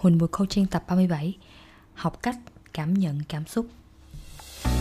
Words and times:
Huỳnh 0.00 0.18
Bùi 0.18 0.28
Coaching 0.28 0.66
tập 0.66 0.82
37 0.88 1.36
Học 1.94 2.22
cách 2.22 2.36
cảm 2.74 2.94
nhận 2.94 3.20
cảm 3.28 3.46
xúc. 3.46 3.66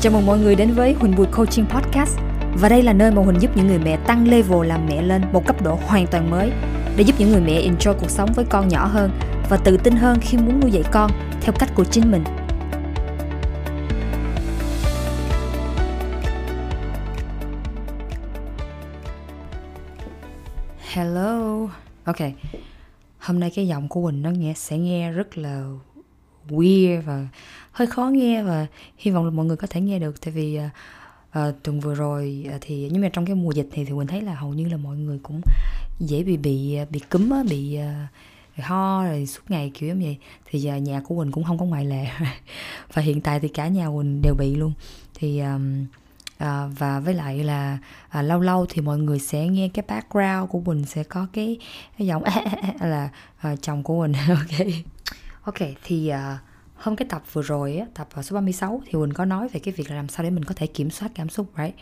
Chào 0.01 0.13
mừng 0.13 0.25
mọi 0.25 0.39
người 0.39 0.55
đến 0.55 0.71
với 0.71 0.93
Huỳnh 0.93 1.15
Bùi 1.15 1.25
Coaching 1.25 1.65
Podcast. 1.65 2.19
Và 2.55 2.69
đây 2.69 2.83
là 2.83 2.93
nơi 2.93 3.11
mà 3.11 3.21
Huỳnh 3.23 3.41
giúp 3.41 3.57
những 3.57 3.67
người 3.67 3.79
mẹ 3.79 3.97
tăng 3.97 4.27
level 4.27 4.67
làm 4.67 4.85
mẹ 4.85 5.01
lên 5.01 5.21
một 5.33 5.47
cấp 5.47 5.61
độ 5.61 5.79
hoàn 5.87 6.07
toàn 6.07 6.31
mới, 6.31 6.51
Để 6.97 7.03
giúp 7.03 7.15
những 7.19 7.31
người 7.31 7.41
mẹ 7.41 7.69
enjoy 7.69 7.93
cuộc 7.99 8.09
sống 8.09 8.33
với 8.35 8.45
con 8.49 8.67
nhỏ 8.67 8.85
hơn 8.85 9.11
Và 9.49 9.57
tự 9.57 9.77
tin 9.77 9.95
hơn 9.95 10.17
khi 10.21 10.37
muốn 10.37 10.59
nuôi 10.59 10.71
dạy 10.71 10.83
con 10.91 11.11
theo 11.41 11.53
cách 11.59 11.69
của 11.75 11.83
chính 11.83 12.11
mình. 12.11 12.23
Hello. 20.93 21.67
Ok. 22.03 22.17
Hôm 23.29 23.39
nay 23.39 23.51
cái 23.55 23.67
giọng 23.67 23.87
của 23.87 24.05
Quỳnh 24.05 24.21
nó 24.21 24.29
nghe 24.29 24.53
sẽ 24.55 24.77
nghe 24.77 25.11
rất 25.11 25.37
là 25.37 25.63
weird 26.49 27.01
và 27.01 27.27
hơi 27.71 27.87
khó 27.87 28.05
nghe 28.05 28.43
và 28.43 28.67
hy 28.97 29.11
vọng 29.11 29.25
là 29.25 29.31
mọi 29.31 29.45
người 29.45 29.57
có 29.57 29.67
thể 29.67 29.81
nghe 29.81 29.99
được. 29.99 30.21
Tại 30.21 30.33
vì 30.33 30.59
uh, 30.59 31.39
uh, 31.39 31.55
tuần 31.63 31.79
vừa 31.79 31.95
rồi 31.95 32.45
uh, 32.55 32.61
thì 32.61 32.89
nhưng 32.91 33.01
mà 33.01 33.09
trong 33.13 33.25
cái 33.25 33.35
mùa 33.35 33.51
dịch 33.51 33.67
thì 33.71 33.85
thì 33.85 33.93
mình 33.93 34.07
thấy 34.07 34.21
là 34.21 34.35
hầu 34.35 34.53
như 34.53 34.69
là 34.69 34.77
mọi 34.77 34.97
người 34.97 35.19
cũng 35.23 35.41
dễ 35.99 36.23
bị 36.23 36.37
bị 36.37 36.77
bị 36.89 36.99
cúm 36.99 37.29
á, 37.29 37.43
bị 37.49 37.77
uh, 38.57 38.63
ho 38.63 39.03
rồi 39.03 39.25
suốt 39.25 39.41
ngày 39.49 39.71
kiểu 39.73 39.95
như 39.95 40.05
vậy. 40.05 40.17
Thì 40.45 40.59
giờ 40.59 40.75
nhà 40.75 41.01
của 41.07 41.15
Quỳnh 41.15 41.31
cũng 41.31 41.43
không 41.43 41.57
có 41.57 41.65
ngoại 41.65 41.85
lệ. 41.85 42.05
Và 42.93 43.01
hiện 43.01 43.21
tại 43.21 43.39
thì 43.39 43.47
cả 43.47 43.67
nhà 43.67 43.89
Quỳnh 43.89 44.21
đều 44.21 44.35
bị 44.35 44.55
luôn. 44.55 44.73
Thì 45.15 45.39
um, 45.39 45.85
à, 46.39 46.67
và 46.77 46.99
với 46.99 47.13
lại 47.13 47.43
là 47.43 47.77
à, 48.09 48.21
lâu 48.21 48.39
lâu 48.39 48.65
thì 48.69 48.81
mọi 48.81 48.97
người 48.97 49.19
sẽ 49.19 49.47
nghe 49.47 49.69
cái 49.73 49.85
background 49.87 50.49
của 50.49 50.59
mình 50.59 50.85
sẽ 50.85 51.03
có 51.03 51.27
cái, 51.33 51.57
cái 51.97 52.07
giọng 52.07 52.23
là 52.81 53.09
à, 53.37 53.55
chồng 53.61 53.83
của 53.83 53.99
mình 53.99 54.13
ok. 54.29 54.67
Ok 55.43 55.69
thì 55.83 56.07
à, 56.07 56.39
hôm 56.75 56.95
cái 56.95 57.07
tập 57.09 57.23
vừa 57.33 57.41
rồi 57.41 57.77
á, 57.77 57.85
tập 57.93 58.07
số 58.23 58.35
36 58.35 58.81
thì 58.85 58.91
Quỳnh 58.91 59.13
có 59.13 59.25
nói 59.25 59.47
về 59.47 59.59
cái 59.59 59.73
việc 59.73 59.89
là 59.89 59.95
làm 59.95 60.07
sao 60.07 60.23
để 60.23 60.29
mình 60.29 60.45
có 60.45 60.53
thể 60.57 60.67
kiểm 60.67 60.89
soát 60.89 61.11
cảm 61.15 61.29
xúc 61.29 61.47
right? 61.57 61.75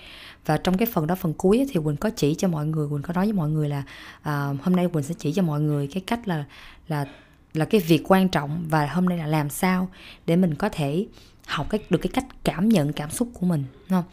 Và 0.46 0.58
trong 0.58 0.78
cái 0.78 0.88
phần 0.94 1.08
đó 1.08 1.16
phần 1.16 1.34
cuối 1.34 1.60
á, 1.60 1.66
thì 1.70 1.80
Quỳnh 1.84 1.98
có 1.98 2.10
chỉ 2.16 2.36
cho 2.36 2.48
mọi 2.48 2.66
người 2.66 2.90
Quỳnh 2.90 3.02
có 3.02 3.14
nói 3.14 3.26
với 3.26 3.34
mọi 3.34 3.50
người 3.50 3.70
là 3.70 3.84
à, 4.22 4.54
hôm 4.64 4.76
nay 4.76 4.88
Quỳnh 4.94 5.04
sẽ 5.04 5.14
chỉ 5.18 5.34
cho 5.34 5.42
mọi 5.42 5.62
người 5.62 5.88
cái 5.88 6.04
cách 6.08 6.28
là 6.28 6.46
là 6.88 7.06
là 7.54 7.66
cái 7.66 7.82
việc 7.82 8.04
quan 8.12 8.30
trọng 8.30 8.66
và 8.70 8.88
hôm 8.88 9.06
nay 9.06 9.18
là 9.18 9.28
làm 9.28 9.50
sao 9.50 9.90
để 10.26 10.36
mình 10.36 10.56
có 10.56 10.70
thể 10.70 11.06
học 11.48 11.68
cái 11.70 11.80
được 11.90 12.00
cái 12.02 12.12
cách 12.14 12.26
cảm 12.44 12.70
nhận 12.70 12.94
cảm 12.94 13.10
xúc 13.10 13.30
của 13.34 13.46
mình 13.46 13.64
đúng 13.90 14.02
không? 14.02 14.06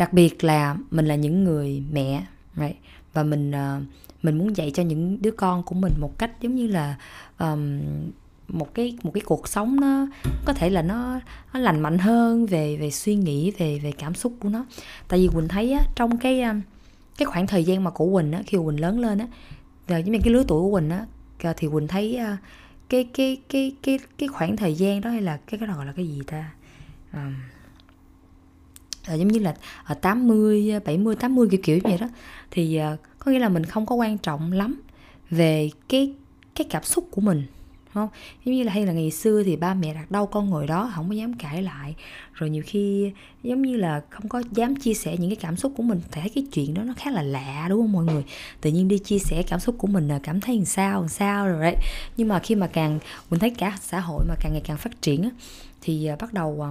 Đặc 0.00 0.12
biệt 0.12 0.44
là 0.44 0.76
mình 0.90 1.06
là 1.06 1.14
những 1.14 1.44
người 1.44 1.82
mẹ 1.92 2.22
right? 2.56 2.76
và 3.12 3.22
mình 3.22 3.50
uh, 3.50 3.82
mình 4.22 4.38
muốn 4.38 4.56
dạy 4.56 4.70
cho 4.74 4.82
những 4.82 5.22
đứa 5.22 5.30
con 5.30 5.62
của 5.62 5.74
mình 5.74 5.92
một 5.98 6.18
cách 6.18 6.30
giống 6.40 6.54
như 6.54 6.66
là 6.66 6.96
um, 7.38 7.80
một 8.48 8.74
cái 8.74 8.98
một 9.02 9.10
cái 9.14 9.20
cuộc 9.20 9.48
sống 9.48 9.80
nó 9.80 10.06
có 10.44 10.52
thể 10.52 10.70
là 10.70 10.82
nó 10.82 11.20
nó 11.52 11.60
lành 11.60 11.80
mạnh 11.80 11.98
hơn 11.98 12.46
về 12.46 12.76
về 12.76 12.90
suy 12.90 13.14
nghĩ 13.14 13.50
về 13.58 13.78
về 13.78 13.92
cảm 13.92 14.14
xúc 14.14 14.32
của 14.40 14.48
nó 14.48 14.64
tại 15.08 15.18
vì 15.18 15.28
quỳnh 15.34 15.48
thấy 15.48 15.72
á, 15.72 15.84
trong 15.96 16.16
cái 16.16 16.42
cái 17.18 17.26
khoảng 17.26 17.46
thời 17.46 17.64
gian 17.64 17.84
mà 17.84 17.90
của 17.90 18.12
quỳnh 18.12 18.32
á 18.32 18.42
khi 18.46 18.58
quỳnh 18.58 18.80
lớn 18.80 19.00
lên 19.00 19.18
á 19.18 19.26
giống 19.88 20.12
như 20.12 20.18
cái 20.24 20.32
lứa 20.32 20.44
tuổi 20.48 20.62
của 20.62 20.78
quỳnh 20.78 20.90
á 20.90 21.06
ờ, 21.42 21.52
thì 21.56 21.68
quỳnh 21.72 21.88
thấy 21.88 22.16
ờ, 22.16 22.36
cái 22.88 23.04
cái 23.14 23.36
cái 23.48 23.72
cái 23.82 23.98
cái 24.18 24.28
khoảng 24.28 24.56
thời 24.56 24.74
gian 24.74 25.00
đó 25.00 25.10
hay 25.10 25.22
là 25.22 25.36
cái 25.36 25.58
cái 25.58 25.68
đó 25.68 25.74
gọi 25.76 25.86
là 25.86 25.92
cái 25.92 26.08
gì 26.08 26.20
ta 26.26 26.50
um, 27.12 27.34
à, 29.06 29.14
giống 29.14 29.28
như 29.28 29.38
là 29.38 29.54
ở 29.84 29.94
80, 29.94 30.72
70, 30.84 31.16
80 31.16 31.48
kiểu 31.50 31.60
kiểu 31.62 31.78
vậy 31.84 31.98
đó. 32.00 32.08
Thì 32.50 32.76
à, 32.76 32.96
có 33.18 33.32
nghĩa 33.32 33.38
là 33.38 33.48
mình 33.48 33.64
không 33.64 33.86
có 33.86 33.94
quan 33.94 34.18
trọng 34.18 34.52
lắm 34.52 34.80
về 35.30 35.70
cái 35.88 36.12
cái 36.54 36.66
cảm 36.70 36.84
xúc 36.84 37.08
của 37.10 37.20
mình 37.20 37.46
không? 37.94 38.08
Giống 38.44 38.54
như 38.54 38.62
là 38.62 38.72
hay 38.72 38.86
là 38.86 38.92
ngày 38.92 39.10
xưa 39.10 39.42
thì 39.42 39.56
ba 39.56 39.74
mẹ 39.74 39.94
đặt 39.94 40.10
đâu 40.10 40.26
con 40.26 40.50
ngồi 40.50 40.66
đó 40.66 40.92
không 40.94 41.08
có 41.08 41.14
dám 41.14 41.34
cãi 41.34 41.62
lại. 41.62 41.94
Rồi 42.32 42.50
nhiều 42.50 42.62
khi 42.66 43.12
giống 43.42 43.62
như 43.62 43.76
là 43.76 44.02
không 44.10 44.28
có 44.28 44.42
dám 44.52 44.76
chia 44.76 44.94
sẻ 44.94 45.16
những 45.18 45.30
cái 45.30 45.36
cảm 45.36 45.56
xúc 45.56 45.72
của 45.76 45.82
mình. 45.82 46.00
Thấy 46.10 46.28
cái 46.34 46.46
chuyện 46.52 46.74
đó 46.74 46.82
nó 46.82 46.94
khá 46.96 47.10
là 47.10 47.22
lạ 47.22 47.66
đúng 47.68 47.80
không 47.80 47.92
mọi 47.92 48.04
người? 48.04 48.24
Tự 48.60 48.70
nhiên 48.70 48.88
đi 48.88 48.98
chia 48.98 49.18
sẻ 49.18 49.42
cảm 49.42 49.60
xúc 49.60 49.74
của 49.78 49.86
mình 49.86 50.08
là 50.08 50.20
cảm 50.22 50.40
thấy 50.40 50.56
làm 50.56 50.64
sao 50.64 51.00
làm 51.00 51.08
sao 51.08 51.48
rồi 51.48 51.62
đấy. 51.62 51.76
Nhưng 52.16 52.28
mà 52.28 52.38
khi 52.38 52.54
mà 52.54 52.66
càng 52.66 52.98
mình 53.30 53.40
thấy 53.40 53.50
cả 53.50 53.78
xã 53.80 54.00
hội 54.00 54.24
mà 54.28 54.34
càng 54.40 54.52
ngày 54.52 54.62
càng 54.64 54.76
phát 54.76 55.02
triển 55.02 55.22
á, 55.22 55.30
thì 55.80 56.08
bắt 56.20 56.32
đầu 56.32 56.66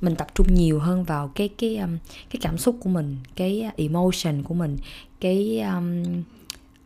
mình 0.00 0.16
tập 0.16 0.26
trung 0.34 0.54
nhiều 0.54 0.78
hơn 0.78 1.04
vào 1.04 1.28
cái 1.28 1.48
cái 1.48 1.76
um, 1.76 1.98
cái 2.30 2.40
cảm 2.42 2.58
xúc 2.58 2.76
của 2.80 2.88
mình 2.88 3.16
cái 3.36 3.64
uh, 3.68 3.76
emotion 3.76 4.42
của 4.42 4.54
mình 4.54 4.76
cái 5.20 5.60
um, 5.60 6.02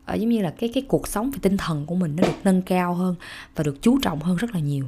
ở 0.04 0.14
giống 0.14 0.28
như 0.28 0.42
là 0.42 0.50
cái 0.50 0.70
cái 0.74 0.82
cuộc 0.88 1.08
sống 1.08 1.30
về 1.30 1.38
tinh 1.42 1.56
thần 1.56 1.86
của 1.86 1.94
mình 1.94 2.16
nó 2.16 2.22
được 2.22 2.38
nâng 2.44 2.62
cao 2.62 2.94
hơn 2.94 3.14
và 3.54 3.64
được 3.64 3.82
chú 3.82 3.98
trọng 4.02 4.20
hơn 4.20 4.36
rất 4.36 4.54
là 4.54 4.60
nhiều. 4.60 4.86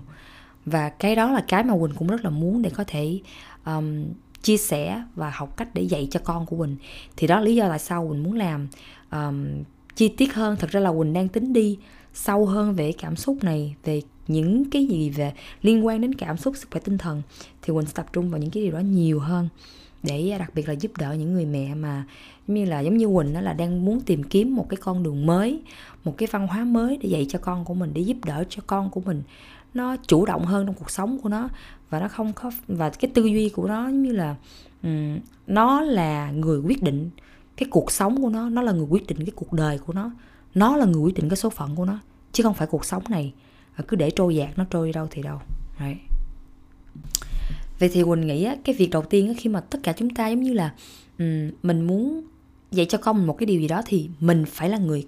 Và 0.66 0.88
cái 0.88 1.16
đó 1.16 1.30
là 1.30 1.44
cái 1.48 1.64
mà 1.64 1.74
quỳnh 1.80 1.94
cũng 1.94 2.08
rất 2.08 2.24
là 2.24 2.30
muốn 2.30 2.62
để 2.62 2.70
có 2.70 2.84
thể 2.86 3.20
um, 3.64 4.04
chia 4.42 4.56
sẻ 4.56 5.02
và 5.14 5.30
học 5.34 5.56
cách 5.56 5.68
để 5.74 5.82
dạy 5.82 6.08
cho 6.10 6.20
con 6.24 6.46
của 6.46 6.56
quỳnh 6.56 6.76
thì 7.16 7.26
đó 7.26 7.36
là 7.36 7.42
lý 7.42 7.54
do 7.54 7.68
tại 7.68 7.78
sao 7.78 8.08
quỳnh 8.08 8.22
muốn 8.22 8.34
làm 8.36 8.68
um, 9.10 9.46
chi 9.96 10.08
tiết 10.08 10.34
hơn. 10.34 10.56
Thật 10.60 10.70
ra 10.70 10.80
là 10.80 10.92
quỳnh 10.92 11.12
đang 11.12 11.28
tính 11.28 11.52
đi 11.52 11.78
sâu 12.14 12.46
hơn 12.46 12.74
về 12.74 12.92
cảm 12.92 13.16
xúc 13.16 13.44
này 13.44 13.74
về 13.84 14.02
những 14.28 14.70
cái 14.70 14.86
gì 14.86 15.10
về 15.10 15.32
liên 15.62 15.86
quan 15.86 16.00
đến 16.00 16.14
cảm 16.14 16.36
xúc 16.36 16.56
sức 16.56 16.68
khỏe 16.70 16.80
tinh 16.84 16.98
thần 16.98 17.22
thì 17.62 17.72
quỳnh 17.72 17.86
sẽ 17.86 17.92
tập 17.94 18.06
trung 18.12 18.30
vào 18.30 18.40
những 18.40 18.50
cái 18.50 18.62
điều 18.62 18.72
đó 18.72 18.78
nhiều 18.78 19.20
hơn 19.20 19.48
để 20.02 20.36
đặc 20.38 20.54
biệt 20.54 20.68
là 20.68 20.74
giúp 20.74 20.92
đỡ 20.98 21.12
những 21.12 21.32
người 21.32 21.46
mẹ 21.46 21.74
mà 21.74 22.04
giống 22.48 22.56
như 22.56 22.64
là 22.64 22.80
giống 22.80 22.96
như 22.96 23.06
quỳnh 23.06 23.34
đó 23.34 23.40
là 23.40 23.52
đang 23.52 23.84
muốn 23.84 24.00
tìm 24.00 24.22
kiếm 24.22 24.54
một 24.54 24.66
cái 24.68 24.76
con 24.76 25.02
đường 25.02 25.26
mới 25.26 25.62
một 26.04 26.14
cái 26.18 26.28
văn 26.30 26.46
hóa 26.46 26.64
mới 26.64 26.96
để 26.96 27.08
dạy 27.08 27.26
cho 27.28 27.38
con 27.38 27.64
của 27.64 27.74
mình 27.74 27.90
để 27.94 28.00
giúp 28.00 28.16
đỡ 28.24 28.44
cho 28.48 28.62
con 28.66 28.90
của 28.90 29.00
mình 29.00 29.22
nó 29.74 29.96
chủ 29.96 30.26
động 30.26 30.44
hơn 30.44 30.66
trong 30.66 30.74
cuộc 30.74 30.90
sống 30.90 31.18
của 31.22 31.28
nó 31.28 31.48
và 31.90 32.00
nó 32.00 32.08
không 32.08 32.32
có 32.32 32.50
và 32.68 32.90
cái 32.90 33.10
tư 33.14 33.24
duy 33.24 33.48
của 33.48 33.68
nó 33.68 33.86
giống 33.86 34.02
như 34.02 34.12
là 34.12 34.36
um, 34.82 35.18
nó 35.46 35.80
là 35.80 36.30
người 36.30 36.58
quyết 36.58 36.82
định 36.82 37.10
cái 37.56 37.68
cuộc 37.70 37.92
sống 37.92 38.22
của 38.22 38.28
nó 38.28 38.50
nó 38.50 38.62
là 38.62 38.72
người 38.72 38.86
quyết 38.90 39.06
định 39.06 39.18
cái 39.18 39.32
cuộc 39.36 39.52
đời 39.52 39.78
của 39.78 39.92
nó 39.92 40.10
nó 40.54 40.76
là 40.76 40.84
người 40.84 41.02
quyết 41.02 41.14
định 41.14 41.28
cái 41.28 41.36
số 41.36 41.50
phận 41.50 41.76
của 41.76 41.84
nó 41.84 41.98
chứ 42.32 42.42
không 42.42 42.54
phải 42.54 42.66
cuộc 42.66 42.84
sống 42.84 43.02
này 43.08 43.32
à, 43.74 43.84
cứ 43.88 43.96
để 43.96 44.10
trôi 44.10 44.36
dạt 44.36 44.58
nó 44.58 44.64
trôi 44.70 44.92
đâu 44.92 45.06
thì 45.10 45.22
đâu 45.22 45.38
Đấy. 45.80 45.96
vậy 47.78 47.90
thì 47.92 48.02
quỳnh 48.02 48.26
nghĩ 48.26 48.48
cái 48.64 48.74
việc 48.74 48.90
đầu 48.90 49.02
tiên 49.02 49.34
khi 49.38 49.50
mà 49.50 49.60
tất 49.60 49.78
cả 49.82 49.92
chúng 49.92 50.10
ta 50.10 50.28
giống 50.28 50.42
như 50.42 50.52
là 50.52 50.74
mình 51.62 51.80
muốn 51.86 52.22
dạy 52.70 52.86
cho 52.86 52.98
con 52.98 53.26
một 53.26 53.38
cái 53.38 53.46
điều 53.46 53.60
gì 53.60 53.68
đó 53.68 53.82
thì 53.86 54.08
mình 54.20 54.44
phải 54.46 54.68
là 54.68 54.78
người 54.78 55.06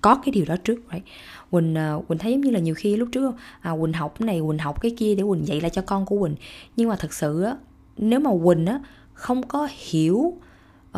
có 0.00 0.14
cái 0.24 0.32
điều 0.32 0.44
đó 0.44 0.56
trước 0.64 0.80
right? 0.92 1.04
quỳnh 1.50 1.74
à, 1.74 1.94
quỳnh 2.08 2.18
thấy 2.18 2.32
giống 2.32 2.40
như 2.40 2.50
là 2.50 2.58
nhiều 2.58 2.74
khi 2.74 2.96
lúc 2.96 3.08
trước 3.12 3.34
à, 3.60 3.72
quỳnh 3.80 3.92
học 3.92 4.14
cái 4.18 4.26
này 4.26 4.40
quỳnh 4.46 4.58
học 4.58 4.80
cái 4.80 4.94
kia 4.96 5.14
để 5.14 5.22
quỳnh 5.28 5.46
dạy 5.46 5.60
lại 5.60 5.70
cho 5.70 5.82
con 5.82 6.06
của 6.06 6.20
quỳnh 6.20 6.34
nhưng 6.76 6.88
mà 6.88 6.96
thật 6.96 7.14
sự 7.14 7.42
á 7.42 7.56
nếu 7.96 8.20
mà 8.20 8.30
quỳnh 8.44 8.66
á 8.66 8.80
không 9.14 9.42
có 9.42 9.68
hiểu 9.90 10.34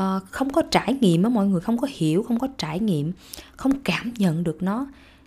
uh, 0.01 0.23
không 0.31 0.51
có 0.51 0.63
trải 0.71 0.95
nghiệm 1.01 1.23
á 1.23 1.29
mọi 1.29 1.47
người 1.47 1.61
không 1.61 1.79
có 1.79 1.89
hiểu 1.91 2.23
không 2.23 2.39
có 2.39 2.49
trải 2.59 2.81
nghiệm 2.81 3.13
không 3.57 3.73
cảm 3.85 4.13
nhận 4.19 4.45
được 4.45 4.63
nó. 4.63 4.87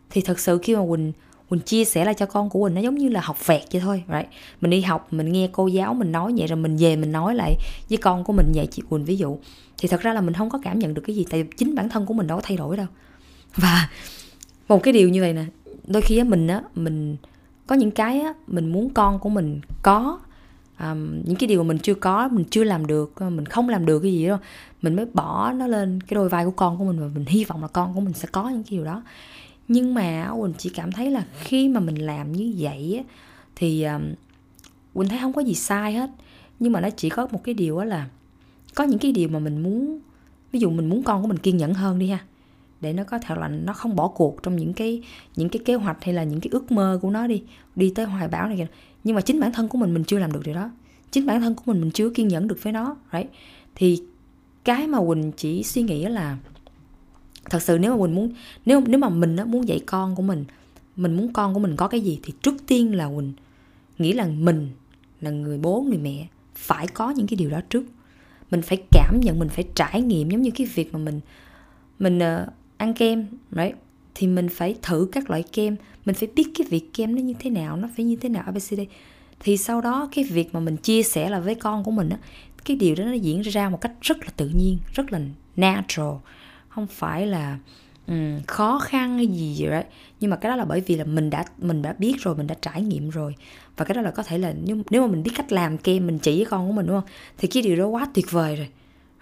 Thì 0.10 0.22
thật 0.22 0.40
sự 0.40 0.60
khi 0.64 0.76
mà 0.76 0.82
quỳnh 0.90 1.12
quỳnh 1.50 1.60
chia 1.60 1.86
sẻ 1.86 2.06
lại 2.06 2.14
cho 2.14 2.26
con 2.26 2.50
của 2.50 2.64
quỳnh 2.64 2.76
nó 2.76 2.82
giống 2.82 2.96
như 2.96 3.10
là 3.10 3.22
học 3.22 3.48
vẹt 3.48 3.62
vậy 3.72 3.82
thôi 3.82 4.04
right? 4.08 4.28
mình 4.62 4.72
đi 4.72 4.82
học 4.82 5.08
mình 5.12 5.32
nghe 5.32 5.50
cô 5.52 5.68
giáo 5.68 5.94
mình 5.94 6.12
nói 6.12 6.34
vậy 6.38 6.48
rồi 6.48 6.58
mình 6.58 6.78
về 6.78 6.96
mình 6.96 7.12
nói 7.12 7.36
lại 7.36 7.56
với 7.90 7.98
con 7.98 8.24
của 8.24 8.34
mình 8.34 8.52
vậy 8.56 8.68
chị 8.72 8.82
quỳnh 8.90 9.06
ví 9.06 9.18
dụ. 9.18 9.38
Thì 9.78 9.88
thật 9.88 10.02
ra 10.02 10.14
là 10.14 10.22
mình 10.22 10.34
không 10.34 10.50
có 10.50 10.60
cảm 10.64 10.80
nhận 10.80 10.94
được 10.94 11.02
cái 11.06 11.16
gì 11.16 11.26
tại 11.30 11.44
vì 11.44 11.50
chính 11.58 11.76
bản 11.76 11.90
thân 11.90 12.06
của 12.06 12.14
mình 12.14 12.28
đâu 12.28 12.38
có 12.38 12.42
thay 12.46 12.58
đổi 12.58 12.78
đâu. 12.78 12.88
Và 13.56 13.90
một 14.68 14.84
cái 14.84 14.94
điều 14.94 15.10
như 15.10 15.22
vậy 15.22 15.34
nè 15.34 15.46
đôi 15.88 16.02
khi 16.02 16.18
á 16.18 16.24
mình 16.24 16.48
á 16.48 16.62
mình 16.76 17.18
có 17.68 17.76
những 17.76 17.92
cái 17.92 18.20
á 18.20 18.34
mình 18.48 18.72
muốn 18.72 18.90
con 18.90 19.20
của 19.20 19.30
mình 19.30 19.62
có 19.82 20.20
um, 20.80 21.22
những 21.26 21.36
cái 21.40 21.48
điều 21.48 21.64
mà 21.64 21.68
mình 21.68 21.78
chưa 21.78 21.94
có 21.94 22.30
mình 22.32 22.46
chưa 22.50 22.64
làm 22.64 22.88
được 22.88 23.12
ờ, 23.16 23.30
mình 23.30 23.46
không 23.46 23.70
làm 23.70 23.86
được 23.86 24.00
cái 24.00 24.14
gì 24.14 24.28
đâu 24.28 24.38
mình 24.82 24.96
mới 24.96 25.06
bỏ 25.14 25.52
nó 25.52 25.68
lên 25.68 26.02
cái 26.02 26.16
đôi 26.16 26.30
vai 26.30 26.46
của 26.46 26.52
con 26.52 26.78
của 26.78 26.84
mình 26.84 27.00
và 27.00 27.08
mình 27.16 27.26
hy 27.26 27.44
vọng 27.44 27.62
là 27.62 27.68
con 27.68 27.94
của 27.94 28.02
mình 28.02 28.14
sẽ 28.14 28.28
có 28.32 28.50
những 28.50 28.64
cái 28.64 28.72
điều 28.72 28.86
đó. 28.86 29.04
Nhưng 29.68 29.94
mà 29.94 30.32
quỳnh 30.42 30.54
chỉ 30.58 30.70
cảm 30.70 30.92
thấy 30.92 31.12
là 31.12 31.26
khi 31.40 31.70
mà 31.70 31.80
mình 31.80 32.06
làm 32.06 32.32
như 32.32 32.54
vậy 32.58 32.96
á, 32.98 33.14
thì 33.56 33.84
um, 33.84 34.02
quỳnh 34.94 35.10
thấy 35.10 35.20
không 35.22 35.34
có 35.34 35.42
gì 35.42 35.54
sai 35.54 35.94
hết. 35.94 36.10
Nhưng 36.60 36.72
mà 36.72 36.82
nó 36.82 36.90
chỉ 36.90 37.10
có 37.10 37.28
một 37.32 37.44
cái 37.44 37.54
điều 37.54 37.78
đó 37.78 37.84
là 37.84 38.08
có 38.76 38.84
những 38.84 39.00
cái 39.00 39.12
điều 39.12 39.30
mà 39.30 39.40
mình 39.40 39.64
muốn 39.64 40.00
ví 40.52 40.60
dụ 40.60 40.70
mình 40.70 40.90
muốn 40.90 41.04
con 41.04 41.22
của 41.22 41.28
mình 41.28 41.38
kiên 41.38 41.58
nhẫn 41.58 41.74
hơn 41.74 42.00
đi 42.00 42.08
ha 42.08 42.20
để 42.82 42.94
nó 42.94 43.04
có 43.04 43.20
thể 43.20 43.36
là 43.36 43.48
nó 43.48 43.74
không 43.74 43.96
bỏ 43.96 44.08
cuộc 44.08 44.44
trong 44.44 44.56
những 44.56 44.74
cái 44.74 45.04
những 45.36 45.50
cái 45.50 45.62
kế 45.66 45.74
hoạch 45.74 46.04
hay 46.04 46.14
là 46.14 46.24
những 46.24 46.40
cái 46.40 46.50
ước 46.52 46.72
mơ 46.72 47.00
của 47.02 47.10
nó 47.10 47.28
đi 47.28 47.44
đi 47.76 47.92
tới 47.96 48.06
hoài 48.06 48.28
bão 48.28 48.48
này 48.48 48.58
kìa. 48.58 48.68
Nhưng 49.04 49.16
mà 49.16 49.22
chính 49.22 49.40
bản 49.40 49.54
thân 49.54 49.68
của 49.68 49.78
mình 49.78 49.94
mình 49.94 50.04
chưa 50.04 50.20
làm 50.20 50.32
được 50.32 50.42
điều 50.44 50.56
đó 50.56 50.70
chính 51.12 51.26
bản 51.26 51.42
thân 51.42 51.56
của 51.56 51.64
mình 51.66 51.82
mình 51.82 51.92
chưa 51.92 52.10
kiên 52.10 52.28
nhẫn 52.28 52.48
được 52.48 52.64
với 52.64 52.74
nó 52.74 52.96
right? 53.14 53.30
Thì 53.76 54.04
cái 54.64 54.88
mà 54.88 55.00
quỳnh 55.08 55.32
chỉ 55.32 55.64
suy 55.64 55.82
nghĩ 55.82 56.06
là 56.06 56.38
thật 57.50 57.62
sự 57.62 57.78
nếu 57.78 57.92
mà 57.92 58.02
mình 58.02 58.16
muốn 58.16 58.34
nếu 58.66 58.82
nếu 58.88 59.00
mà 59.00 59.10
mình 59.10 59.36
muốn 59.46 59.68
dạy 59.68 59.80
con 59.86 60.16
của 60.16 60.22
mình 60.22 60.46
mình 60.96 61.18
muốn 61.18 61.34
con 61.34 61.54
của 61.54 61.60
mình 61.60 61.76
có 61.76 61.88
cái 61.88 62.02
gì 62.02 62.20
thì 62.24 62.34
trước 62.42 62.56
tiên 62.68 62.96
là 62.96 63.10
mình 63.10 63.34
nghĩ 63.98 64.14
là 64.14 64.26
mình 64.26 64.70
là 65.22 65.32
người 65.32 65.58
bố 65.58 65.82
người 65.82 65.98
mẹ 65.98 66.28
phải 66.56 66.88
có 66.88 67.10
những 67.10 67.28
cái 67.28 67.38
điều 67.38 67.50
đó 67.50 67.62
trước. 67.70 67.84
Mình 68.52 68.62
phải 68.62 68.84
cảm 68.92 69.20
nhận 69.20 69.40
mình 69.40 69.50
phải 69.50 69.66
trải 69.76 70.02
nghiệm 70.02 70.30
giống 70.30 70.42
như 70.42 70.52
cái 70.52 70.68
việc 70.68 70.94
mà 70.94 71.00
mình 71.00 71.20
mình 72.00 72.18
uh, 72.18 72.50
ăn 72.78 72.94
kem 72.94 73.26
đấy 73.52 73.74
thì 74.16 74.28
mình 74.28 74.50
phải 74.50 74.76
thử 74.82 75.10
các 75.12 75.30
loại 75.30 75.44
kem 75.44 75.76
mình 76.06 76.16
phải 76.16 76.30
biết 76.36 76.52
cái 76.56 76.68
vị 76.70 76.80
kem 76.80 77.16
nó 77.16 77.22
như 77.22 77.34
thế 77.40 77.50
nào 77.50 77.78
nó 77.78 77.90
phải 77.96 78.06
như 78.06 78.16
thế 78.16 78.30
nào 78.30 78.44
abcd 78.46 78.80
thì 79.40 79.58
sau 79.58 79.82
đó 79.82 80.10
cái 80.16 80.24
việc 80.24 80.54
mà 80.54 80.60
mình 80.60 80.78
chia 80.78 81.04
sẻ 81.04 81.30
là 81.30 81.40
với 81.40 81.56
con 81.56 81.84
của 81.84 81.92
mình 81.92 82.10
á 82.10 82.18
cái 82.66 82.78
điều 82.78 82.96
đó 82.96 83.04
nó 83.04 83.14
diễn 83.14 83.42
ra 83.42 83.70
một 83.70 83.82
cách 83.82 83.92
rất 84.02 84.18
là 84.22 84.30
tự 84.38 84.50
nhiên 84.56 84.78
rất 84.94 85.12
là 85.12 85.20
natural. 85.56 86.14
Không 86.70 86.88
phải 86.88 87.28
là 87.28 87.58
um, 88.08 88.42
khó 88.48 88.80
khăn 88.80 89.16
hay 89.18 89.28
gì 89.28 89.56
vậy 89.60 89.70
đấy. 89.70 89.84
Nhưng 90.20 90.30
mà 90.30 90.38
cái 90.38 90.50
đó 90.50 90.56
là 90.56 90.66
bởi 90.66 90.82
vì 90.82 90.96
là 90.96 91.04
mình 91.04 91.30
đã 91.30 91.46
mình 91.58 91.82
đã 91.82 91.94
biết 91.94 92.16
rồi 92.20 92.36
mình 92.36 92.48
đã 92.48 92.56
trải 92.62 92.82
nghiệm 92.82 93.10
rồi. 93.10 93.36
Và 93.78 93.86
cái 93.86 93.96
đó 93.96 94.02
là 94.02 94.12
có 94.12 94.24
thể 94.24 94.38
là 94.38 94.54
nếu, 94.64 94.78
nếu 94.90 95.02
mà 95.02 95.12
mình 95.12 95.24
biết 95.24 95.32
cách 95.36 95.52
làm 95.52 95.78
kem 95.78 96.08
mình 96.08 96.20
chỉ 96.20 96.36
với 96.36 96.46
con 96.46 96.68
của 96.68 96.74
mình 96.74 96.88
đúng 96.88 97.02
không? 97.02 97.10
Thì 97.38 97.48
cái 97.48 97.64
điều 97.64 97.76
đó 97.76 97.88
quá 97.88 98.08
tuyệt 98.14 98.32
vời 98.32 98.56
rồi. 98.56 98.70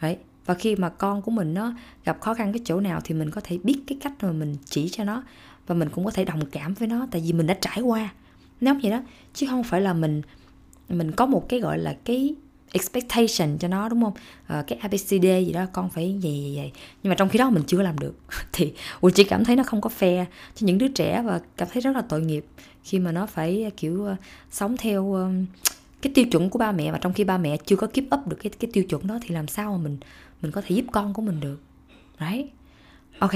Đấy. 0.02 0.18
Và 0.46 0.54
khi 0.54 0.76
mà 0.76 0.90
con 0.90 1.22
của 1.22 1.32
mình 1.32 1.54
nó 1.54 1.74
gặp 2.06 2.22
khó 2.22 2.34
khăn 2.34 2.54
cái 2.54 2.62
chỗ 2.66 2.80
nào 2.80 3.02
thì 3.04 3.16
mình 3.16 3.32
có 3.32 3.42
thể 3.44 3.58
biết 3.64 3.80
cái 3.88 3.98
cách 4.02 4.14
mà 4.22 4.32
mình 4.32 4.56
chỉ 4.66 4.90
cho 4.90 5.04
nó. 5.04 5.24
Và 5.68 5.76
mình 5.76 5.90
cũng 5.90 6.06
có 6.06 6.12
thể 6.12 6.26
đồng 6.26 6.46
cảm 6.46 6.74
với 6.74 6.88
nó 6.88 7.08
tại 7.12 7.22
vì 7.26 7.34
mình 7.34 7.48
đã 7.48 7.58
trải 7.62 7.82
qua 7.82 8.10
giống 8.62 8.80
vậy 8.80 8.92
đó. 8.92 9.02
Chứ 9.34 9.48
không 9.50 9.64
phải 9.64 9.82
là 9.82 9.94
mình 9.94 10.22
mình 10.90 11.12
có 11.12 11.26
một 11.26 11.50
cái 11.50 11.60
gọi 11.60 11.78
là 11.78 11.96
cái 12.06 12.36
expectation 12.72 13.58
cho 13.58 13.68
nó 13.68 13.90
đúng 13.90 14.04
không? 14.04 14.14
À, 14.48 14.64
cái 14.68 14.80
abcd 14.82 15.12
gì 15.12 15.52
đó 15.54 15.66
con 15.74 15.90
phải 15.90 16.20
vậy 16.24 16.42
vậy 16.44 16.54
vậy. 16.56 16.72
Nhưng 17.04 17.10
mà 17.10 17.16
trong 17.16 17.30
khi 17.30 17.40
đó 17.40 17.50
mình 17.50 17.64
chưa 17.68 17.82
làm 17.82 18.00
được. 18.00 18.16
Thì 18.54 18.74
quỳnh 19.02 19.14
chỉ 19.14 19.24
cảm 19.24 19.46
thấy 19.46 19.56
nó 19.56 19.64
không 19.64 19.82
có 19.82 19.90
fair 20.00 20.26
cho 20.56 20.66
những 20.66 20.78
đứa 20.78 20.88
trẻ 20.88 21.22
và 21.26 21.40
cảm 21.58 21.68
thấy 21.72 21.82
rất 21.82 21.96
là 21.96 22.02
tội 22.02 22.22
nghiệp 22.22 22.46
khi 22.84 23.00
mà 23.00 23.12
nó 23.12 23.26
phải 23.26 23.64
ờ, 23.64 23.70
kiểu 23.78 24.08
uh, 24.12 24.18
sống 24.52 24.78
theo 24.78 25.04
uh, 25.04 25.32
cái 26.02 26.14
tiêu 26.16 26.26
chuẩn 26.26 26.50
của 26.50 26.60
ba 26.60 26.72
mẹ. 26.72 26.92
Mà 26.92 26.98
trong 26.98 27.14
khi 27.14 27.24
ba 27.24 27.38
mẹ 27.38 27.58
chưa 27.58 27.76
có 27.76 27.88
keep 27.88 28.06
up 28.16 28.28
được 28.28 28.38
cái 28.44 28.52
cái 28.60 28.72
tiêu 28.74 28.84
chuẩn 28.84 29.08
đó 29.08 29.20
thì 29.22 29.36
làm 29.36 29.48
sao 29.48 29.72
mà 29.72 29.84
mình 29.84 29.98
mình 30.42 30.52
có 30.52 30.62
thể 30.62 30.76
giúp 30.76 30.86
con 30.92 31.14
của 31.14 31.22
mình 31.22 31.40
được? 31.40 31.62
Đấy 32.20 32.50
ok 33.20 33.34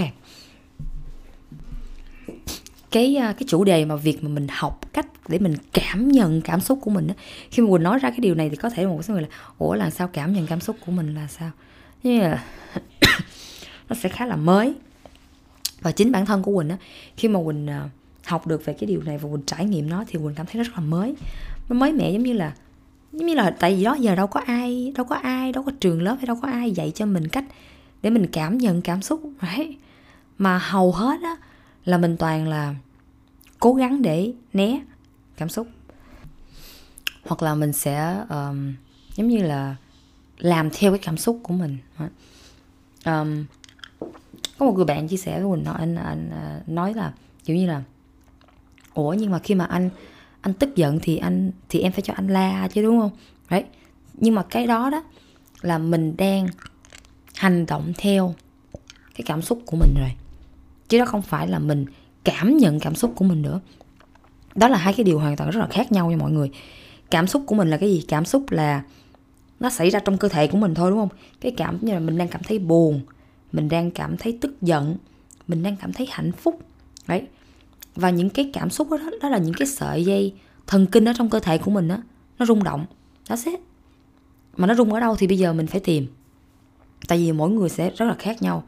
cái 2.91 3.15
ờ, 3.15 3.33
cái 3.33 3.43
chủ 3.47 3.63
đề 3.63 3.85
mà 3.85 3.95
việc 3.95 4.23
mà 4.23 4.29
mình 4.29 4.47
học 4.49 4.93
cách 4.93 5.05
để 5.27 5.39
mình 5.39 5.55
cảm 5.73 6.11
nhận 6.11 6.41
cảm 6.41 6.59
xúc 6.59 6.79
của 6.81 6.91
mình 6.91 7.07
đó. 7.07 7.13
khi 7.51 7.63
mà 7.63 7.69
quỳnh 7.69 7.83
nói 7.83 7.99
ra 7.99 8.09
cái 8.09 8.19
điều 8.19 8.35
này 8.35 8.49
thì 8.49 8.55
có 8.55 8.69
thể 8.69 8.85
một 8.85 9.01
số 9.03 9.13
người 9.13 9.23
là, 9.23 9.27
ủa, 9.57 9.73
là 9.73 9.89
sao 9.89 10.07
cảm 10.07 10.33
nhận 10.33 10.47
cảm 10.47 10.59
xúc 10.59 10.75
của 10.85 10.91
mình 10.91 11.15
là 11.15 11.27
sao 11.27 11.51
nhưng 12.03 12.19
là 12.19 12.43
nó 13.89 13.95
sẽ 13.95 14.09
khá 14.09 14.25
là 14.25 14.35
mới 14.35 14.73
và 15.81 15.91
chính 15.91 16.11
bản 16.11 16.25
thân 16.25 16.43
của 16.43 16.57
quỳnh 16.57 16.69
á, 16.69 16.77
khi 17.17 17.27
mà 17.27 17.39
quỳnh 17.45 17.67
ờ, 17.67 17.87
học 18.25 18.47
được 18.47 18.65
về 18.65 18.73
cái 18.73 18.87
điều 18.87 19.01
này 19.01 19.17
và 19.17 19.29
quỳnh 19.29 19.45
trải 19.45 19.65
nghiệm 19.65 19.89
nó 19.89 20.03
thì 20.07 20.19
quỳnh 20.23 20.35
cảm 20.35 20.45
thấy 20.45 20.55
nó 20.55 20.63
rất 20.63 20.73
là 20.75 20.81
mới 20.81 21.15
nó 21.69 21.75
mới 21.75 21.93
mẻ 21.93 22.11
giống 22.11 22.23
như 22.23 22.33
là, 22.33 22.53
giống 23.13 23.25
như 23.25 23.33
là 23.33 23.55
tại 23.59 23.75
vì 23.75 23.83
đó 23.83 23.93
giờ 23.93 24.15
đâu 24.15 24.27
có 24.27 24.39
ai, 24.39 24.93
đâu 24.95 25.05
có 25.05 25.15
ai, 25.15 25.51
đâu 25.51 25.63
có 25.63 25.71
trường 25.79 26.01
lớp 26.01 26.15
hay 26.15 26.25
đâu 26.25 26.37
có 26.41 26.47
ai 26.47 26.71
dạy 26.71 26.91
cho 26.95 27.05
mình 27.05 27.27
cách 27.27 27.45
để 28.01 28.09
mình 28.09 28.27
cảm 28.27 28.57
nhận 28.57 28.81
cảm 28.81 29.01
xúc, 29.01 29.21
right? 29.41 29.77
mà 30.37 30.57
hầu 30.57 30.91
hết 30.91 31.21
á 31.23 31.35
là 31.85 31.97
mình 31.97 32.17
toàn 32.17 32.47
là 32.47 32.75
cố 33.59 33.73
gắng 33.73 34.01
để 34.01 34.33
né 34.53 34.81
cảm 35.37 35.49
xúc. 35.49 35.67
Hoặc 37.23 37.43
là 37.43 37.55
mình 37.55 37.73
sẽ 37.73 38.23
um, 38.29 38.73
giống 39.15 39.27
như 39.27 39.37
là 39.37 39.75
làm 40.37 40.69
theo 40.73 40.91
cái 40.91 40.99
cảm 40.99 41.17
xúc 41.17 41.39
của 41.43 41.53
mình. 41.53 41.77
Um, 43.05 43.45
có 44.57 44.65
một 44.65 44.75
người 44.75 44.85
bạn 44.85 45.07
chia 45.07 45.17
sẻ 45.17 45.39
với 45.39 45.49
mình 45.51 45.63
nói 45.63 45.75
anh, 45.79 45.95
anh 45.95 46.29
à, 46.29 46.61
nói 46.67 46.93
là 46.93 47.13
kiểu 47.43 47.55
như 47.55 47.67
là 47.67 47.83
ủa 48.93 49.13
nhưng 49.13 49.31
mà 49.31 49.39
khi 49.39 49.55
mà 49.55 49.65
anh 49.65 49.89
anh 50.41 50.53
tức 50.53 50.75
giận 50.75 50.99
thì 51.01 51.17
anh 51.17 51.51
thì 51.69 51.79
em 51.79 51.91
phải 51.91 52.01
cho 52.01 52.13
anh 52.13 52.27
la 52.27 52.67
chứ 52.67 52.81
đúng 52.81 52.99
không? 52.99 53.11
Đấy. 53.49 53.63
Nhưng 54.13 54.35
mà 54.35 54.43
cái 54.49 54.67
đó 54.67 54.89
đó 54.89 55.03
là 55.61 55.77
mình 55.77 56.17
đang 56.17 56.47
hành 57.35 57.65
động 57.65 57.93
theo 57.97 58.35
cái 59.15 59.23
cảm 59.25 59.41
xúc 59.41 59.61
của 59.65 59.77
mình 59.77 59.93
rồi 59.99 60.11
chứ 60.91 60.97
đó 60.97 61.05
không 61.05 61.21
phải 61.21 61.47
là 61.47 61.59
mình 61.59 61.85
cảm 62.23 62.57
nhận 62.57 62.79
cảm 62.79 62.95
xúc 62.95 63.13
của 63.15 63.25
mình 63.25 63.41
nữa. 63.41 63.59
Đó 64.55 64.67
là 64.67 64.77
hai 64.77 64.93
cái 64.93 65.03
điều 65.03 65.19
hoàn 65.19 65.35
toàn 65.35 65.49
rất 65.49 65.59
là 65.59 65.67
khác 65.67 65.91
nhau 65.91 66.11
nha 66.11 66.17
mọi 66.17 66.31
người. 66.31 66.51
Cảm 67.11 67.27
xúc 67.27 67.43
của 67.45 67.55
mình 67.55 67.69
là 67.69 67.77
cái 67.77 67.89
gì? 67.89 68.05
Cảm 68.07 68.25
xúc 68.25 68.51
là 68.51 68.83
nó 69.59 69.69
xảy 69.69 69.89
ra 69.89 69.99
trong 69.99 70.17
cơ 70.17 70.27
thể 70.27 70.47
của 70.47 70.57
mình 70.57 70.73
thôi, 70.73 70.91
đúng 70.91 70.99
không? 70.99 71.09
Cái 71.41 71.51
cảm 71.57 71.77
như 71.81 71.93
là 71.93 71.99
mình 71.99 72.17
đang 72.17 72.27
cảm 72.27 72.43
thấy 72.43 72.59
buồn, 72.59 73.01
mình 73.51 73.69
đang 73.69 73.91
cảm 73.91 74.17
thấy 74.17 74.37
tức 74.41 74.61
giận, 74.61 74.97
mình 75.47 75.63
đang 75.63 75.75
cảm 75.75 75.93
thấy 75.93 76.07
hạnh 76.11 76.31
phúc. 76.31 76.59
Đấy. 77.07 77.27
Và 77.95 78.09
những 78.09 78.29
cái 78.29 78.49
cảm 78.53 78.69
xúc 78.69 78.91
đó 78.91 78.97
đó 79.21 79.29
là 79.29 79.37
những 79.37 79.53
cái 79.53 79.67
sợi 79.67 80.05
dây 80.05 80.33
thần 80.67 80.85
kinh 80.85 81.05
ở 81.05 81.13
trong 81.17 81.29
cơ 81.29 81.39
thể 81.39 81.57
của 81.57 81.71
mình 81.71 81.87
á, 81.87 82.01
nó 82.39 82.45
rung 82.45 82.63
động. 82.63 82.85
Nó 83.29 83.35
sẽ 83.35 83.51
mà 84.57 84.67
nó 84.67 84.75
rung 84.75 84.93
ở 84.93 84.99
đâu 84.99 85.15
thì 85.15 85.27
bây 85.27 85.37
giờ 85.37 85.53
mình 85.53 85.67
phải 85.67 85.79
tìm. 85.79 86.07
Tại 87.07 87.17
vì 87.17 87.31
mỗi 87.31 87.49
người 87.49 87.69
sẽ 87.69 87.91
rất 87.95 88.05
là 88.05 88.15
khác 88.19 88.41
nhau. 88.41 88.63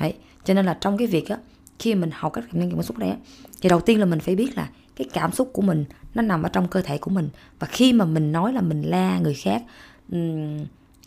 Đấy. 0.00 0.14
Cho 0.44 0.54
nên 0.54 0.66
là 0.66 0.78
trong 0.80 0.96
cái 0.96 1.06
việc 1.06 1.28
á 1.28 1.38
khi 1.78 1.94
mình 1.94 2.10
học 2.12 2.32
cách 2.32 2.44
kiểm 2.52 2.60
nhận 2.60 2.70
cảm 2.70 2.82
xúc 2.82 2.98
đấy 2.98 3.12
thì 3.60 3.68
đầu 3.68 3.80
tiên 3.80 4.00
là 4.00 4.04
mình 4.04 4.20
phải 4.20 4.34
biết 4.34 4.56
là 4.56 4.68
cái 4.96 5.08
cảm 5.12 5.32
xúc 5.32 5.50
của 5.52 5.62
mình 5.62 5.84
nó 6.14 6.22
nằm 6.22 6.42
ở 6.42 6.48
trong 6.48 6.68
cơ 6.68 6.82
thể 6.82 6.98
của 6.98 7.10
mình 7.10 7.28
và 7.58 7.66
khi 7.66 7.92
mà 7.92 8.04
mình 8.04 8.32
nói 8.32 8.52
là 8.52 8.60
mình 8.60 8.82
la 8.82 9.18
người 9.18 9.34
khác 9.34 9.62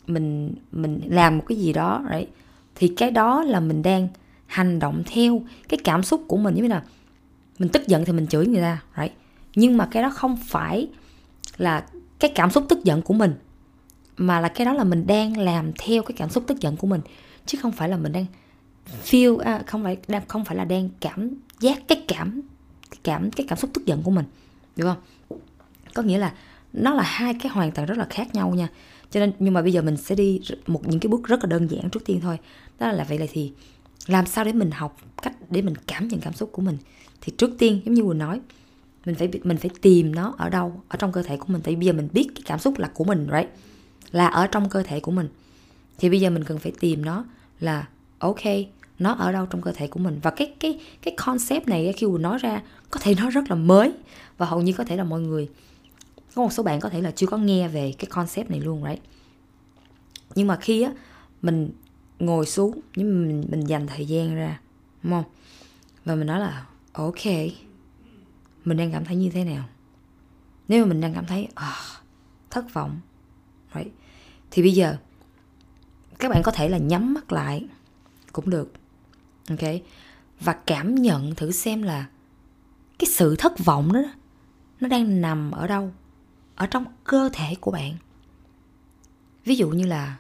mình 0.08 0.54
mình 0.72 1.02
làm 1.08 1.38
một 1.38 1.44
cái 1.48 1.58
gì 1.58 1.74
đó 1.74 2.06
đấy 2.10 2.28
thì 2.76 2.88
cái 2.88 3.12
đó 3.12 3.44
là 3.44 3.60
mình 3.60 3.84
đang 3.84 4.08
hành 4.48 4.80
động 4.80 5.04
theo 5.06 5.42
cái 5.70 5.80
cảm 5.84 6.04
xúc 6.04 6.24
của 6.28 6.38
mình 6.38 6.56
như 6.56 6.68
là 6.68 6.84
mình 7.60 7.70
tức 7.70 7.88
giận 7.88 8.06
thì 8.06 8.14
mình 8.14 8.28
chửi 8.28 8.48
người 8.48 8.62
ta, 8.62 8.82
right? 8.98 9.14
nhưng 9.56 9.78
mà 9.78 9.88
cái 9.92 10.04
đó 10.04 10.10
không 10.10 10.38
phải 10.48 10.88
là 11.58 11.86
cái 12.20 12.32
cảm 12.36 12.52
xúc 12.52 12.66
tức 12.70 12.84
giận 12.84 13.02
của 13.02 13.14
mình, 13.14 13.34
mà 14.18 14.40
là 14.40 14.48
cái 14.48 14.66
đó 14.66 14.74
là 14.74 14.84
mình 14.84 15.08
đang 15.08 15.38
làm 15.38 15.72
theo 15.80 16.04
cái 16.04 16.16
cảm 16.18 16.30
xúc 16.30 16.44
tức 16.48 16.60
giận 16.60 16.78
của 16.78 16.88
mình, 16.88 17.02
chứ 17.46 17.58
không 17.62 17.72
phải 17.72 17.90
là 17.90 17.98
mình 17.98 18.12
đang 18.12 18.26
feel 19.06 19.38
à, 19.38 19.64
không 19.68 19.84
phải 19.84 19.98
đang 20.08 20.28
không 20.28 20.46
phải 20.46 20.58
là 20.58 20.66
đang 20.66 20.90
cảm 21.00 21.30
giác 21.60 21.88
cái 21.88 22.04
cảm 22.08 22.42
cái 22.92 23.00
cảm 23.04 23.32
cái 23.32 23.46
cảm 23.50 23.58
xúc 23.58 23.70
tức 23.74 23.86
giận 23.86 24.04
của 24.04 24.12
mình 24.12 24.26
được 24.76 24.86
không? 24.86 25.40
Có 25.94 26.04
nghĩa 26.04 26.18
là 26.18 26.34
nó 26.74 26.94
là 26.94 27.04
hai 27.04 27.34
cái 27.34 27.52
hoàn 27.52 27.72
toàn 27.72 27.88
rất 27.88 27.98
là 27.98 28.08
khác 28.10 28.36
nhau 28.36 28.50
nha. 28.56 28.68
Cho 29.12 29.20
nên 29.20 29.34
nhưng 29.40 29.54
mà 29.54 29.62
bây 29.62 29.74
giờ 29.74 29.82
mình 29.82 29.98
sẽ 29.98 30.16
đi 30.16 30.42
một 30.68 30.88
những 30.88 31.00
cái 31.00 31.08
bước 31.08 31.24
rất 31.24 31.44
là 31.44 31.48
đơn 31.48 31.68
giản 31.72 31.90
trước 31.90 32.06
tiên 32.06 32.20
thôi. 32.22 32.38
Đó 32.80 32.92
là 32.92 33.04
vậy 33.04 33.18
là 33.18 33.26
thì 33.32 33.52
làm 34.08 34.26
sao 34.26 34.46
để 34.46 34.54
mình 34.54 34.72
học 34.72 34.98
cách 35.22 35.34
để 35.50 35.62
mình 35.62 35.74
cảm 35.88 36.08
nhận 36.08 36.20
cảm 36.20 36.34
xúc 36.34 36.50
của 36.52 36.62
mình? 36.62 36.78
Thì 37.22 37.34
trước 37.38 37.52
tiên 37.58 37.82
giống 37.86 37.94
như 37.94 38.04
vừa 38.04 38.14
nói 38.14 38.42
mình 39.06 39.16
phải 39.16 39.30
mình 39.44 39.58
phải 39.58 39.72
tìm 39.82 40.16
nó 40.16 40.34
ở 40.38 40.50
đâu? 40.50 40.82
Ở 40.88 40.98
trong 40.98 41.12
cơ 41.12 41.24
thể 41.24 41.38
của 41.38 41.46
mình. 41.48 41.62
Tại 41.64 41.76
bây 41.76 41.86
giờ 41.86 41.94
mình 41.94 42.08
biết 42.14 42.28
cái 42.36 42.44
cảm 42.46 42.60
xúc 42.60 42.80
là 42.80 42.92
của 42.94 43.04
mình 43.04 43.28
right? 43.32 43.50
Là 44.12 44.28
ở 44.28 44.48
trong 44.48 44.70
cơ 44.70 44.84
thể 44.84 45.00
của 45.00 45.12
mình. 45.12 45.28
Thì 45.98 46.10
bây 46.10 46.20
giờ 46.20 46.30
mình 46.30 46.44
cần 46.44 46.60
phải 46.60 46.72
tìm 46.80 47.06
nó 47.06 47.26
là 47.60 47.88
ok 48.22 48.42
nó 49.00 49.14
ở 49.14 49.32
đâu 49.32 49.46
trong 49.46 49.62
cơ 49.62 49.72
thể 49.72 49.88
của 49.88 50.00
mình? 50.00 50.20
Và 50.24 50.32
cái 50.32 50.54
cái 50.60 50.80
cái 51.02 51.16
concept 51.18 51.68
này 51.68 51.94
khi 51.98 52.08
mình 52.08 52.22
nói 52.22 52.38
ra 52.38 52.62
có 52.92 53.00
thể 53.00 53.16
nó 53.16 53.30
rất 53.30 53.50
là 53.50 53.56
mới. 53.56 53.94
Và 54.38 54.46
hầu 54.46 54.62
như 54.62 54.74
có 54.74 54.84
thể 54.84 54.96
là 54.96 55.04
mọi 55.04 55.22
người 55.22 55.50
có 56.36 56.42
một 56.42 56.54
số 56.54 56.64
bạn 56.64 56.80
có 56.80 56.90
thể 56.90 57.02
là 57.02 57.12
chưa 57.12 57.28
có 57.28 57.38
nghe 57.38 57.68
về 57.68 57.94
cái 57.98 58.06
concept 58.06 58.50
này 58.50 58.60
luôn 58.60 58.84
right? 58.84 59.02
Nhưng 60.36 60.48
mà 60.48 60.56
khi 60.56 60.82
á 60.82 60.92
mình 61.42 61.72
ngồi 62.20 62.46
xuống 62.46 62.80
nhưng 62.96 63.28
mình 63.28 63.44
mình 63.50 63.64
dành 63.64 63.88
thời 63.88 64.06
gian 64.06 64.36
ra 64.36 64.60
đúng 65.04 65.12
không? 65.12 65.24
Và 66.06 66.16
mình 66.16 66.28
nói 66.28 66.40
là 66.40 66.66
ok 66.94 67.26
mình 68.66 68.78
đang 68.78 68.92
cảm 68.92 69.06
thấy 69.06 69.16
như 69.16 69.30
thế 69.30 69.44
nào? 69.44 69.64
Nếu 70.68 70.86
mà 70.86 70.90
mình 70.90 71.02
đang 71.02 71.14
cảm 71.14 71.26
thấy 71.26 71.48
oh, 71.52 72.04
thất 72.50 72.74
vọng 72.74 73.00
right? 73.76 73.92
thì 74.52 74.62
bây 74.62 74.72
giờ 74.72 74.98
các 76.20 76.32
bạn 76.32 76.44
có 76.44 76.52
thể 76.52 76.70
là 76.70 76.78
nhắm 76.78 77.14
mắt 77.14 77.32
lại 77.32 77.66
cũng 78.34 78.50
được. 78.50 78.72
Ok. 79.50 79.70
Và 80.40 80.54
cảm 80.54 80.96
nhận 80.96 81.36
thử 81.36 81.52
xem 81.52 81.82
là 81.84 82.08
cái 83.00 83.08
sự 83.10 83.36
thất 83.36 83.60
vọng 83.66 83.94
đó, 83.94 84.02
nó 84.80 84.88
đang 84.88 85.22
nằm 85.22 85.52
ở 85.52 85.68
đâu? 85.68 85.92
Ở 86.56 86.66
trong 86.66 86.86
cơ 87.04 87.30
thể 87.34 87.56
của 87.62 87.72
bạn. 87.72 87.96
Ví 89.46 89.56
dụ 89.56 89.70
như 89.70 89.86
là 89.86 90.18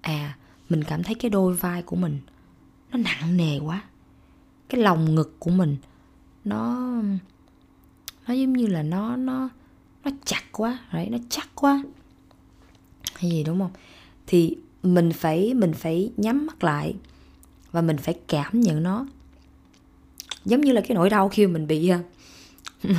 à 0.00 0.36
mình 0.68 0.84
cảm 0.84 1.02
thấy 1.02 1.14
cái 1.14 1.30
đôi 1.30 1.54
vai 1.54 1.82
của 1.82 1.96
mình 1.96 2.18
nó 2.90 2.98
nặng 2.98 3.36
nề 3.36 3.58
quá. 3.58 3.82
Cái 4.68 4.80
lòng 4.80 5.14
ngực 5.14 5.36
của 5.38 5.50
mình 5.50 5.76
nó 6.44 6.92
nó 8.26 8.34
giống 8.34 8.52
như 8.52 8.66
là 8.66 8.82
nó 8.82 9.16
nó 9.16 9.48
nó 10.04 10.10
chặt 10.24 10.42
quá. 10.52 10.78
Đấy, 10.92 11.08
nó 11.10 11.18
chắc 11.28 11.48
quá. 11.54 11.82
Hay 13.14 13.30
gì, 13.30 13.44
đúng 13.44 13.58
không? 13.58 13.72
Thì 14.26 14.56
mình 14.82 15.12
phải 15.12 15.54
mình 15.54 15.72
phải 15.72 16.12
nhắm 16.16 16.46
mắt 16.46 16.64
lại 16.64 16.94
và 17.72 17.82
mình 17.82 17.96
phải 17.98 18.14
cảm 18.28 18.60
nhận 18.60 18.82
nó. 18.82 19.06
Giống 20.44 20.60
như 20.60 20.72
là 20.72 20.80
cái 20.80 20.94
nỗi 20.94 21.10
đau 21.10 21.28
khi 21.28 21.46
mình 21.46 21.66
bị 21.66 21.88
à, 21.88 22.00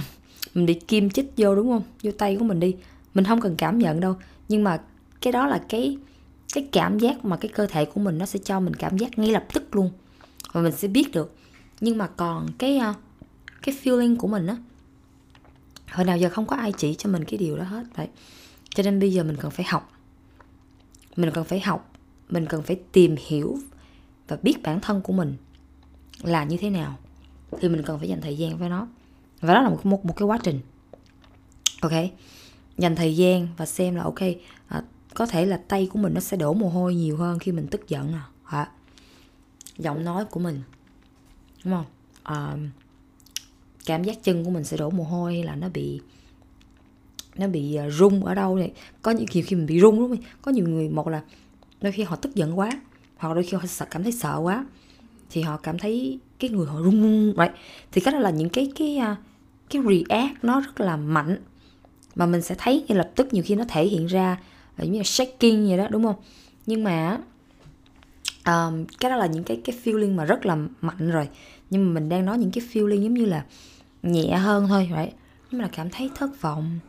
mình 0.54 0.66
bị 0.66 0.74
kim 0.74 1.10
chích 1.10 1.32
vô, 1.38 1.56
đúng 1.56 1.70
không? 1.70 1.84
Vô 2.04 2.12
tay 2.18 2.36
của 2.40 2.46
mình 2.46 2.60
đi. 2.60 2.76
Mình 3.14 3.26
không 3.26 3.42
cần 3.42 3.56
cảm 3.58 3.80
nhận 3.80 4.00
đâu. 4.00 4.16
Nhưng 4.50 4.64
mà 4.64 4.82
cái 5.22 5.34
đó 5.34 5.48
là 5.48 5.62
cái 5.70 5.98
cái 6.54 6.68
cảm 6.72 7.00
giác 7.00 7.26
mà 7.26 7.38
cái 7.38 7.52
cơ 7.56 7.68
thể 7.68 7.86
của 7.86 8.02
mình 8.02 8.18
nó 8.18 8.26
sẽ 8.26 8.40
cho 8.44 8.60
mình 8.60 8.74
cảm 8.74 8.98
giác 8.98 9.20
ngay 9.20 9.32
lập 9.32 9.46
tức 9.54 9.76
luôn. 9.76 9.92
Và 10.52 10.62
mình 10.62 10.72
sẽ 10.72 10.88
biết 10.88 11.12
được. 11.12 11.36
Nhưng 11.82 11.98
mà 11.98 12.08
còn 12.08 12.48
cái 12.58 12.78
à, 12.78 12.94
cái 13.62 13.76
feeling 13.84 14.18
của 14.18 14.28
mình 14.28 14.48
á, 14.48 14.58
hồi 15.92 16.06
nào 16.06 16.18
giờ 16.18 16.30
không 16.30 16.46
có 16.46 16.56
ai 16.56 16.72
chỉ 16.78 16.96
cho 16.96 17.10
mình 17.10 17.26
cái 17.26 17.38
điều 17.38 17.58
đó 17.58 17.64
hết. 17.64 17.84
Vậy 17.96 18.08
cho 18.76 18.84
nên 18.84 19.00
bây 19.00 19.14
giờ 19.14 19.24
mình 19.24 19.38
cần 19.38 19.52
phải 19.52 19.66
học. 19.66 19.92
Mình 21.16 21.32
cần 21.32 21.44
phải 21.44 21.60
học. 21.60 21.94
Mình 22.30 22.46
cần 22.46 22.64
phải 22.64 22.80
tìm 22.92 23.16
hiểu 23.28 23.58
và 24.32 24.38
biết 24.44 24.64
bản 24.64 24.80
thân 24.82 25.02
của 25.02 25.14
mình 25.14 25.36
là 26.22 26.44
như 26.44 26.58
thế 26.58 26.70
nào 26.70 26.98
thì 27.60 27.70
mình 27.70 27.84
cần 27.84 28.00
phải 28.00 28.10
dành 28.10 28.22
thời 28.22 28.38
gian 28.38 28.58
với 28.58 28.70
nó. 28.70 28.88
Và 29.42 29.54
đó 29.54 29.62
là 29.62 29.70
một 29.70 29.86
một, 29.86 30.06
một 30.06 30.14
cái 30.16 30.26
quá 30.26 30.40
trình. 30.44 30.60
Ok? 31.82 31.92
Dành 32.78 32.96
thời 32.96 33.16
gian 33.16 33.48
và 33.58 33.66
xem 33.66 33.96
là 33.96 34.04
ok 34.04 34.20
à, 34.68 34.84
có 35.14 35.26
thể 35.26 35.46
là 35.46 35.62
tay 35.68 35.88
của 35.94 36.00
mình 36.00 36.14
nó 36.14 36.20
sẽ 36.20 36.38
đổ 36.38 36.54
mồ 36.54 36.70
hôi 36.70 36.96
nhiều 36.96 37.18
hơn 37.18 37.40
khi 37.40 37.52
mình 37.52 37.68
tức 37.68 37.88
giận 37.88 38.14
à, 38.14 38.28
à 38.44 38.72
giọng 39.78 40.04
nói 40.04 40.26
của 40.26 40.40
mình. 40.40 40.62
Đúng 41.64 41.74
không? 41.74 41.86
À, 42.24 42.58
cảm 43.86 44.04
giác 44.04 44.24
chân 44.24 44.46
của 44.46 44.52
mình 44.52 44.64
sẽ 44.64 44.78
đổ 44.78 44.90
mồ 44.90 45.04
hôi 45.04 45.34
hay 45.34 45.44
là 45.44 45.56
nó 45.56 45.70
bị 45.70 46.02
nó 47.36 47.48
bị 47.48 47.76
à, 47.76 47.90
rung 47.90 48.26
ở 48.26 48.36
đâu 48.36 48.56
này 48.56 48.72
có 49.02 49.12
những 49.12 49.28
khi 49.28 49.42
khi 49.42 49.56
mình 49.56 49.66
bị 49.66 49.80
rung 49.80 50.00
đúng 50.00 50.10
không? 50.10 50.26
Có 50.42 50.52
nhiều 50.52 50.68
người 50.68 50.90
một 50.90 51.08
là 51.08 51.24
đôi 51.82 51.92
khi 51.92 52.04
họ 52.04 52.16
tức 52.16 52.36
giận 52.36 52.60
quá 52.60 52.72
hoặc 53.22 53.34
đôi 53.34 53.44
khi 53.44 53.58
họ 53.58 53.66
sợ, 53.66 53.86
cảm 53.92 54.04
thấy 54.04 54.12
sợ 54.12 54.38
quá 54.44 54.66
thì 55.30 55.42
họ 55.42 55.58
cảm 55.58 55.80
thấy 55.80 56.20
cái 56.40 56.50
người 56.50 56.68
họ 56.68 56.82
run 56.82 57.02
run 57.02 57.34
right. 57.38 57.52
thì 57.92 58.02
cái 58.02 58.14
đó 58.14 58.20
là 58.20 58.30
những 58.30 58.50
cái 58.50 58.72
cái 58.76 58.98
à, 58.98 59.16
cái 59.70 59.82
react 59.82 60.44
nó 60.44 60.62
rất 60.62 60.82
là 60.82 60.98
mạnh 60.98 61.38
mà 62.16 62.26
mình 62.26 62.42
sẽ 62.42 62.56
thấy 62.58 62.86
ngay 62.88 62.98
lập 62.98 63.12
tức 63.16 63.34
nhiều 63.34 63.44
khi 63.46 63.56
nó 63.56 63.64
thể 63.68 63.86
hiện 63.86 64.06
ra 64.06 64.38
ờ, 64.78 64.84
giống 64.84 64.92
như 64.92 65.00
là 65.00 65.04
shaking 65.04 65.68
vậy 65.68 65.78
đó 65.78 65.88
đúng 65.90 66.04
không 66.04 66.16
nhưng 66.66 66.84
mà 66.84 67.18
um, 68.46 68.86
cái 69.00 69.12
đó 69.12 69.18
là 69.18 69.26
những 69.26 69.44
cái 69.44 69.62
cái 69.66 69.76
feeling 69.84 70.16
mà 70.16 70.26
rất 70.26 70.46
là 70.46 70.58
mạnh 70.82 71.12
rồi 71.12 71.30
nhưng 71.70 71.86
mà 71.86 71.94
mình 71.94 72.10
đang 72.10 72.26
nói 72.26 72.38
những 72.38 72.52
cái 72.52 72.64
feeling 72.74 73.02
giống 73.02 73.14
như 73.14 73.26
là 73.26 73.46
nhẹ 74.04 74.36
hơn 74.36 74.68
thôi 74.68 74.90
right? 74.98 75.16
nhưng 75.52 75.60
mà 75.60 75.66
là 75.66 75.70
cảm 75.74 75.90
thấy 75.90 76.10
thất 76.16 76.42
vọng 76.42 76.80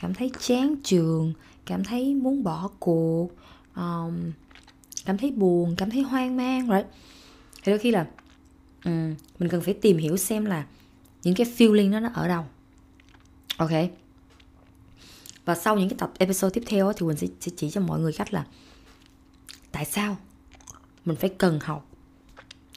cảm 0.00 0.14
thấy 0.14 0.30
chán 0.40 0.74
trường 0.84 1.32
cảm 1.66 1.84
thấy 1.84 2.14
muốn 2.14 2.42
bỏ 2.42 2.70
cuộc 2.78 3.28
um, 3.76 4.32
cảm 5.04 5.18
thấy 5.18 5.30
buồn 5.30 5.74
cảm 5.76 5.90
thấy 5.90 6.02
hoang 6.02 6.36
mang 6.36 6.68
right? 6.68 6.86
thì 7.62 7.72
đôi 7.72 7.78
khi 7.78 7.90
là 7.90 8.06
um, 8.84 9.14
mình 9.38 9.48
cần 9.48 9.60
phải 9.60 9.74
tìm 9.74 9.98
hiểu 9.98 10.16
xem 10.16 10.44
là 10.44 10.66
những 11.22 11.34
cái 11.34 11.46
feeling 11.56 11.92
đó 11.92 12.00
nó 12.00 12.10
ở 12.14 12.28
đâu 12.28 12.44
ok 13.56 13.70
và 15.44 15.54
sau 15.54 15.78
những 15.78 15.88
cái 15.88 15.98
tập 15.98 16.12
episode 16.18 16.54
tiếp 16.54 16.62
theo 16.66 16.92
thì 16.92 17.06
mình 17.06 17.16
sẽ, 17.16 17.26
sẽ 17.40 17.52
chỉ 17.56 17.70
cho 17.70 17.80
mọi 17.80 18.00
người 18.00 18.12
cách 18.12 18.32
là 18.32 18.46
tại 19.72 19.84
sao 19.84 20.16
mình 21.04 21.16
phải 21.16 21.30
cần 21.30 21.58
học 21.62 21.86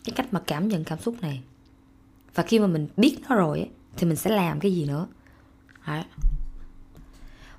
cái 0.03 0.13
cách 0.15 0.33
mà 0.33 0.41
cảm 0.47 0.67
nhận 0.67 0.83
cảm 0.83 0.99
xúc 0.99 1.21
này 1.21 1.41
và 2.35 2.43
khi 2.43 2.59
mà 2.59 2.67
mình 2.67 2.87
biết 2.97 3.17
nó 3.29 3.35
rồi 3.35 3.69
thì 3.97 4.07
mình 4.07 4.15
sẽ 4.15 4.29
làm 4.29 4.59
cái 4.59 4.73
gì 4.73 4.85
nữa 4.85 5.07
Đấy. 5.87 6.03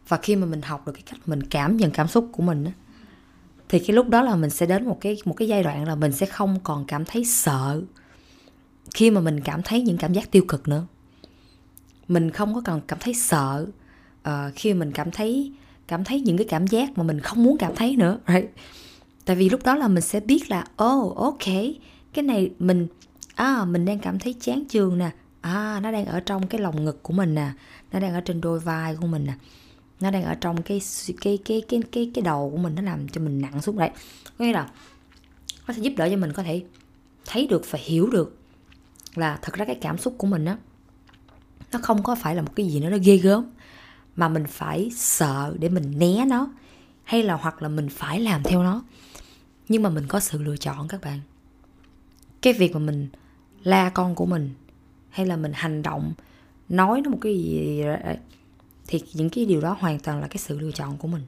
và 0.09 0.17
khi 0.17 0.37
mà 0.37 0.47
mình 0.47 0.63
học 0.63 0.87
được 0.87 0.93
cái 0.93 1.03
cách 1.07 1.21
mình 1.27 1.43
cảm 1.43 1.77
nhận 1.77 1.91
cảm 1.91 2.09
xúc 2.09 2.29
của 2.33 2.43
mình 2.43 2.71
thì 3.69 3.79
cái 3.79 3.97
lúc 3.97 4.09
đó 4.09 4.23
là 4.23 4.37
mình 4.37 4.51
sẽ 4.51 4.67
đến 4.67 4.87
một 4.87 4.99
cái 5.01 5.17
một 5.25 5.35
cái 5.37 5.49
giai 5.49 5.63
đoạn 5.63 5.89
là 5.89 5.95
mình 5.95 6.13
sẽ 6.13 6.27
không 6.27 6.59
còn 6.63 6.85
cảm 6.85 7.05
thấy 7.05 7.25
sợ 7.25 7.83
khi 8.95 9.11
mà 9.11 9.21
mình 9.21 9.41
cảm 9.41 9.63
thấy 9.63 9.83
những 9.83 9.97
cảm 9.97 10.13
giác 10.13 10.31
tiêu 10.31 10.45
cực 10.49 10.69
nữa. 10.69 10.87
Mình 12.09 12.31
không 12.31 12.55
có 12.55 12.63
còn 12.65 12.81
cảm 12.87 12.99
thấy 12.99 13.15
sợ 13.15 13.67
uh, 14.29 14.33
khi 14.55 14.75
mình 14.75 14.93
cảm 14.93 15.11
thấy 15.11 15.53
cảm 15.89 16.05
thấy 16.05 16.21
những 16.21 16.37
cái 16.37 16.47
cảm 16.51 16.67
giác 16.67 16.99
mà 16.99 17.05
mình 17.05 17.21
không 17.21 17.43
muốn 17.43 17.59
cảm 17.59 17.75
thấy 17.77 17.97
nữa 17.97 18.19
right? 18.29 18.51
tại 19.25 19.37
vì 19.37 19.49
lúc 19.49 19.65
đó 19.65 19.75
là 19.75 19.89
mình 19.89 20.03
sẽ 20.03 20.21
biết 20.21 20.51
là 20.51 20.61
oh 20.85 21.17
ok 21.17 21.45
cái 22.13 22.23
này 22.23 22.51
mình 22.59 22.87
à 23.35 23.65
mình 23.65 23.85
đang 23.85 23.99
cảm 23.99 24.19
thấy 24.19 24.35
chán 24.41 24.65
trường 24.69 24.99
nè. 24.99 25.11
À 25.41 25.81
nó 25.83 25.91
đang 25.91 26.07
ở 26.07 26.21
trong 26.21 26.47
cái 26.47 26.61
lòng 26.61 26.85
ngực 26.85 27.03
của 27.03 27.13
mình 27.13 27.35
nè. 27.35 27.51
Nó 27.93 28.01
đang 28.01 28.15
ở 28.15 28.21
trên 28.21 28.41
đôi 28.41 28.61
vai 28.61 28.97
của 29.01 29.07
mình 29.07 29.25
nè 29.25 29.35
nó 30.01 30.11
đang 30.11 30.25
ở 30.25 30.35
trong 30.35 30.63
cái 30.63 30.81
cái 31.21 31.39
cái 31.45 31.63
cái 31.69 31.83
cái 31.93 32.11
cái 32.15 32.23
đầu 32.23 32.51
của 32.51 32.57
mình, 32.57 32.75
nó 32.75 32.83
làm 32.83 33.09
cho 33.09 33.21
mình 33.21 33.41
nặng 33.41 33.63
xuống 33.63 33.79
đấy. 33.79 33.91
Có 34.39 34.45
nghĩa 34.45 34.53
là 34.53 34.69
nó 35.69 35.75
sẽ 35.75 35.81
giúp 35.83 35.93
đỡ 35.97 36.09
cho 36.11 36.17
mình 36.17 36.33
có 36.33 36.43
thể 36.43 36.63
thấy 37.27 37.47
được 37.47 37.63
và 37.71 37.79
hiểu 37.83 38.11
được 38.11 38.39
là 39.15 39.39
thật 39.43 39.55
ra 39.55 39.65
cái 39.65 39.75
cảm 39.75 39.99
xúc 39.99 40.15
của 40.19 40.27
mình 40.27 40.45
á, 40.45 40.57
nó 41.73 41.79
không 41.83 42.03
có 42.03 42.15
phải 42.15 42.37
là 42.37 42.43
một 42.43 42.53
cái 42.57 42.67
gì 42.67 42.81
nó 42.81 42.97
ghê 43.05 43.17
gớm, 43.17 43.45
mà 44.17 44.29
mình 44.29 44.45
phải 44.49 44.91
sợ 44.95 45.57
để 45.59 45.69
mình 45.69 45.99
né 45.99 46.25
nó, 46.29 46.53
hay 47.05 47.23
là 47.23 47.35
hoặc 47.35 47.63
là 47.63 47.69
mình 47.69 47.89
phải 47.89 48.21
làm 48.21 48.43
theo 48.43 48.63
nó. 48.63 48.83
Nhưng 49.69 49.83
mà 49.83 49.91
mình 49.91 50.05
có 50.09 50.21
sự 50.21 50.43
lựa 50.43 50.57
chọn 50.57 50.89
các 50.89 51.01
bạn. 51.01 51.21
Cái 52.43 52.53
việc 52.53 52.73
mà 52.73 52.79
mình 52.79 53.09
la 53.63 53.91
con 53.91 54.15
của 54.15 54.27
mình, 54.27 54.55
hay 55.11 55.27
là 55.27 55.37
mình 55.37 55.53
hành 55.55 55.83
động, 55.83 56.13
nói 56.69 57.01
nó 57.05 57.11
một 57.11 57.19
cái 57.21 57.35
gì 57.35 57.83
thì 58.87 59.03
những 59.13 59.31
cái 59.31 59.47
điều 59.47 59.61
đó 59.61 59.77
hoàn 59.81 59.99
toàn 59.99 60.21
là 60.21 60.29
cái 60.29 60.39
sự 60.39 60.59
lựa 60.59 60.73
chọn 60.73 60.97
của 60.97 61.09
mình. 61.09 61.23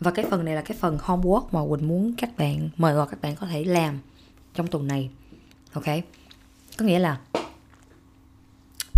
Và 0.00 0.10
cái 0.10 0.24
phần 0.30 0.44
này 0.44 0.54
là 0.54 0.62
cái 0.62 0.76
phần 0.80 0.98
homework 0.98 1.46
mà 1.52 1.60
Quỳnh 1.68 1.88
muốn 1.88 2.14
các 2.18 2.36
bạn 2.36 2.68
mời 2.76 2.94
gọi 2.94 3.06
các 3.10 3.20
bạn 3.20 3.36
có 3.36 3.46
thể 3.46 3.64
làm 3.64 3.98
trong 4.54 4.66
tuần 4.66 4.86
này. 4.86 5.10
Ok? 5.72 5.86
Có 6.76 6.84
nghĩa 6.84 6.98
là 6.98 7.20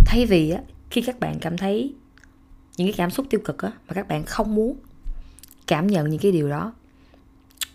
thay 0.05 0.25
vì 0.25 0.49
á, 0.49 0.61
khi 0.89 1.01
các 1.01 1.19
bạn 1.19 1.37
cảm 1.41 1.57
thấy 1.57 1.93
những 2.77 2.87
cái 2.87 2.93
cảm 2.97 3.11
xúc 3.11 3.25
tiêu 3.29 3.41
cực 3.45 3.57
á, 3.57 3.71
mà 3.87 3.93
các 3.93 4.07
bạn 4.07 4.25
không 4.25 4.55
muốn 4.55 4.77
cảm 5.67 5.87
nhận 5.87 6.09
những 6.09 6.19
cái 6.19 6.31
điều 6.31 6.49
đó 6.49 6.73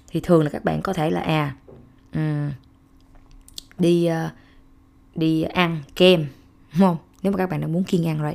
thì 0.08 0.20
thường 0.20 0.44
là 0.44 0.50
các 0.50 0.64
bạn 0.64 0.82
có 0.82 0.92
thể 0.92 1.10
là 1.10 1.20
à 1.20 1.56
um, 2.14 2.50
đi 3.78 4.08
uh, 4.10 4.32
đi 5.14 5.42
ăn 5.42 5.82
kem 5.96 6.26
đúng 6.72 6.80
không? 6.80 6.96
Nếu 7.22 7.32
mà 7.32 7.38
các 7.38 7.50
bạn 7.50 7.60
đã 7.60 7.66
muốn 7.66 7.84
kiêng 7.84 8.08
ăn 8.08 8.22
rồi 8.22 8.34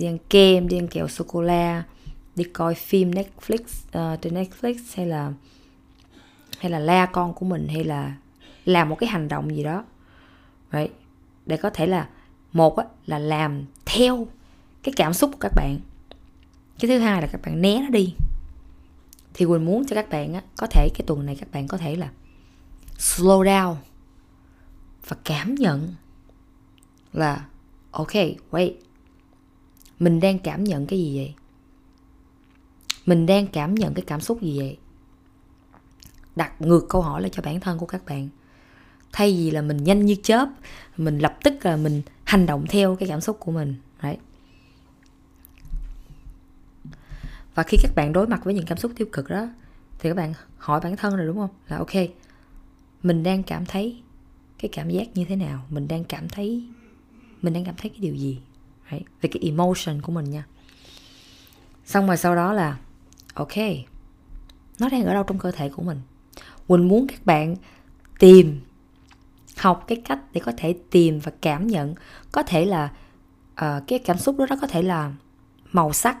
đi 0.00 0.06
ăn 0.06 0.18
kem 0.30 0.68
đi 0.68 0.78
ăn 0.78 0.88
kẹo 0.88 1.08
sô 1.08 1.24
cô 1.28 1.42
la 1.42 1.82
đi 2.36 2.44
coi 2.44 2.74
phim 2.74 3.10
Netflix 3.10 3.60
uh, 3.60 4.22
trên 4.22 4.34
Netflix 4.34 4.74
hay 4.94 5.06
là 5.06 5.32
hay 6.58 6.70
là 6.70 6.78
la 6.78 7.06
con 7.06 7.34
của 7.34 7.46
mình 7.46 7.68
hay 7.68 7.84
là 7.84 8.16
làm 8.64 8.88
một 8.88 8.96
cái 8.96 9.08
hành 9.08 9.28
động 9.28 9.56
gì 9.56 9.62
đó 9.62 9.84
right? 10.72 10.92
để 11.46 11.56
có 11.56 11.70
thể 11.70 11.86
là 11.86 12.08
một 12.52 12.76
á, 12.76 12.84
là 13.06 13.18
làm 13.18 13.64
theo 13.86 14.26
cái 14.82 14.92
cảm 14.96 15.14
xúc 15.14 15.30
của 15.32 15.38
các 15.40 15.52
bạn 15.56 15.78
cái 16.78 16.88
thứ 16.88 16.98
hai 16.98 17.22
là 17.22 17.28
các 17.32 17.40
bạn 17.42 17.62
né 17.62 17.80
nó 17.82 17.88
đi 17.88 18.14
thì 19.34 19.46
quỳnh 19.46 19.64
muốn 19.64 19.86
cho 19.86 19.94
các 19.94 20.10
bạn 20.10 20.34
á, 20.34 20.42
có 20.56 20.66
thể 20.66 20.88
cái 20.94 21.04
tuần 21.06 21.26
này 21.26 21.36
các 21.40 21.48
bạn 21.52 21.68
có 21.68 21.78
thể 21.78 21.96
là 21.96 22.10
slow 22.98 23.44
down 23.44 23.76
và 25.08 25.16
cảm 25.24 25.54
nhận 25.54 25.94
là 27.12 27.44
ok 27.90 28.14
wait 28.50 28.72
mình 30.00 30.20
đang 30.20 30.38
cảm 30.38 30.64
nhận 30.64 30.86
cái 30.86 30.98
gì 30.98 31.16
vậy? 31.16 31.34
Mình 33.06 33.26
đang 33.26 33.46
cảm 33.46 33.74
nhận 33.74 33.94
cái 33.94 34.04
cảm 34.06 34.20
xúc 34.20 34.42
gì 34.42 34.58
vậy? 34.58 34.76
Đặt 36.36 36.60
ngược 36.60 36.86
câu 36.88 37.02
hỏi 37.02 37.20
lại 37.20 37.30
cho 37.30 37.42
bản 37.42 37.60
thân 37.60 37.78
của 37.78 37.86
các 37.86 38.04
bạn. 38.06 38.28
Thay 39.12 39.32
vì 39.32 39.50
là 39.50 39.62
mình 39.62 39.84
nhanh 39.84 40.06
như 40.06 40.16
chớp, 40.22 40.48
mình 40.96 41.18
lập 41.18 41.38
tức 41.44 41.54
là 41.62 41.76
mình 41.76 42.02
hành 42.24 42.46
động 42.46 42.66
theo 42.68 42.96
cái 42.96 43.08
cảm 43.08 43.20
xúc 43.20 43.36
của 43.40 43.52
mình 43.52 43.74
đấy 44.02 44.16
và 47.54 47.62
khi 47.62 47.78
các 47.82 47.92
bạn 47.94 48.12
đối 48.12 48.26
mặt 48.26 48.44
với 48.44 48.54
những 48.54 48.66
cảm 48.66 48.78
xúc 48.78 48.92
tiêu 48.96 49.06
cực 49.12 49.28
đó, 49.28 49.48
thì 49.98 50.10
các 50.10 50.16
bạn 50.16 50.34
hỏi 50.58 50.80
bản 50.80 50.96
thân 50.96 51.16
rồi 51.16 51.26
đúng 51.26 51.36
không? 51.36 51.50
Là 51.68 51.76
ok, 51.76 51.90
mình 53.02 53.22
đang 53.22 53.42
cảm 53.42 53.66
thấy 53.66 54.02
cái 54.58 54.68
cảm 54.72 54.90
giác 54.90 55.08
như 55.14 55.24
thế 55.24 55.36
nào? 55.36 55.66
Mình 55.70 55.88
đang 55.88 56.04
cảm 56.04 56.28
thấy, 56.28 56.68
mình 57.42 57.52
đang 57.52 57.64
cảm 57.64 57.74
thấy 57.78 57.90
cái 57.90 57.98
điều 58.00 58.14
gì? 58.14 58.40
Đấy, 58.90 59.04
về 59.20 59.30
cái 59.32 59.42
emotion 59.42 60.02
của 60.02 60.12
mình 60.12 60.30
nha. 60.30 60.44
Xong 61.84 62.06
rồi 62.06 62.16
sau 62.16 62.34
đó 62.34 62.52
là 62.52 62.78
ok 63.34 63.56
nó 64.78 64.88
đang 64.88 65.04
ở 65.04 65.14
đâu 65.14 65.22
trong 65.22 65.38
cơ 65.38 65.50
thể 65.50 65.68
của 65.68 65.82
mình? 65.82 66.00
Quỳnh 66.66 66.88
muốn 66.88 67.06
các 67.06 67.26
bạn 67.26 67.56
tìm 68.18 68.60
học 69.56 69.84
cái 69.88 70.02
cách 70.04 70.18
để 70.32 70.40
có 70.44 70.52
thể 70.56 70.74
tìm 70.90 71.18
và 71.18 71.32
cảm 71.40 71.66
nhận. 71.66 71.94
Có 72.32 72.42
thể 72.42 72.64
là 72.64 72.92
uh, 73.52 73.86
cái 73.86 73.98
cảm 73.98 74.18
xúc 74.18 74.38
đó 74.38 74.46
đó 74.50 74.56
có 74.60 74.66
thể 74.66 74.82
là 74.82 75.12
màu 75.72 75.92
sắc. 75.92 76.18